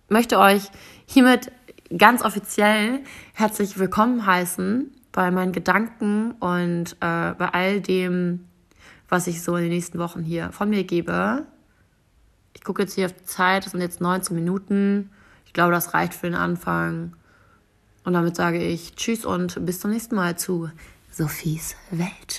möchte 0.08 0.38
euch 0.38 0.70
hiermit 1.06 1.52
ganz 1.96 2.22
offiziell 2.22 3.00
herzlich 3.34 3.78
willkommen 3.78 4.26
heißen 4.26 4.90
bei 5.12 5.30
meinen 5.30 5.52
Gedanken 5.52 6.32
und 6.32 6.94
äh, 7.00 7.34
bei 7.34 7.48
all 7.52 7.80
dem, 7.80 8.46
was 9.08 9.26
ich 9.26 9.42
so 9.42 9.56
in 9.56 9.62
den 9.64 9.72
nächsten 9.72 9.98
Wochen 9.98 10.22
hier 10.22 10.50
von 10.52 10.70
mir 10.70 10.84
gebe. 10.84 11.46
Ich 12.54 12.64
gucke 12.64 12.82
jetzt 12.82 12.94
hier 12.94 13.06
auf 13.06 13.12
die 13.12 13.24
Zeit, 13.24 13.66
es 13.66 13.72
sind 13.72 13.80
jetzt 13.80 14.00
19 14.00 14.34
Minuten. 14.34 15.10
Ich 15.54 15.56
glaube, 15.56 15.70
das 15.70 15.94
reicht 15.94 16.14
für 16.14 16.26
den 16.26 16.34
Anfang. 16.34 17.14
Und 18.02 18.14
damit 18.14 18.34
sage 18.34 18.60
ich 18.60 18.96
Tschüss 18.96 19.24
und 19.24 19.64
bis 19.64 19.78
zum 19.78 19.92
nächsten 19.92 20.16
Mal 20.16 20.36
zu 20.36 20.68
Sophies 21.12 21.76
Welt. 21.92 22.32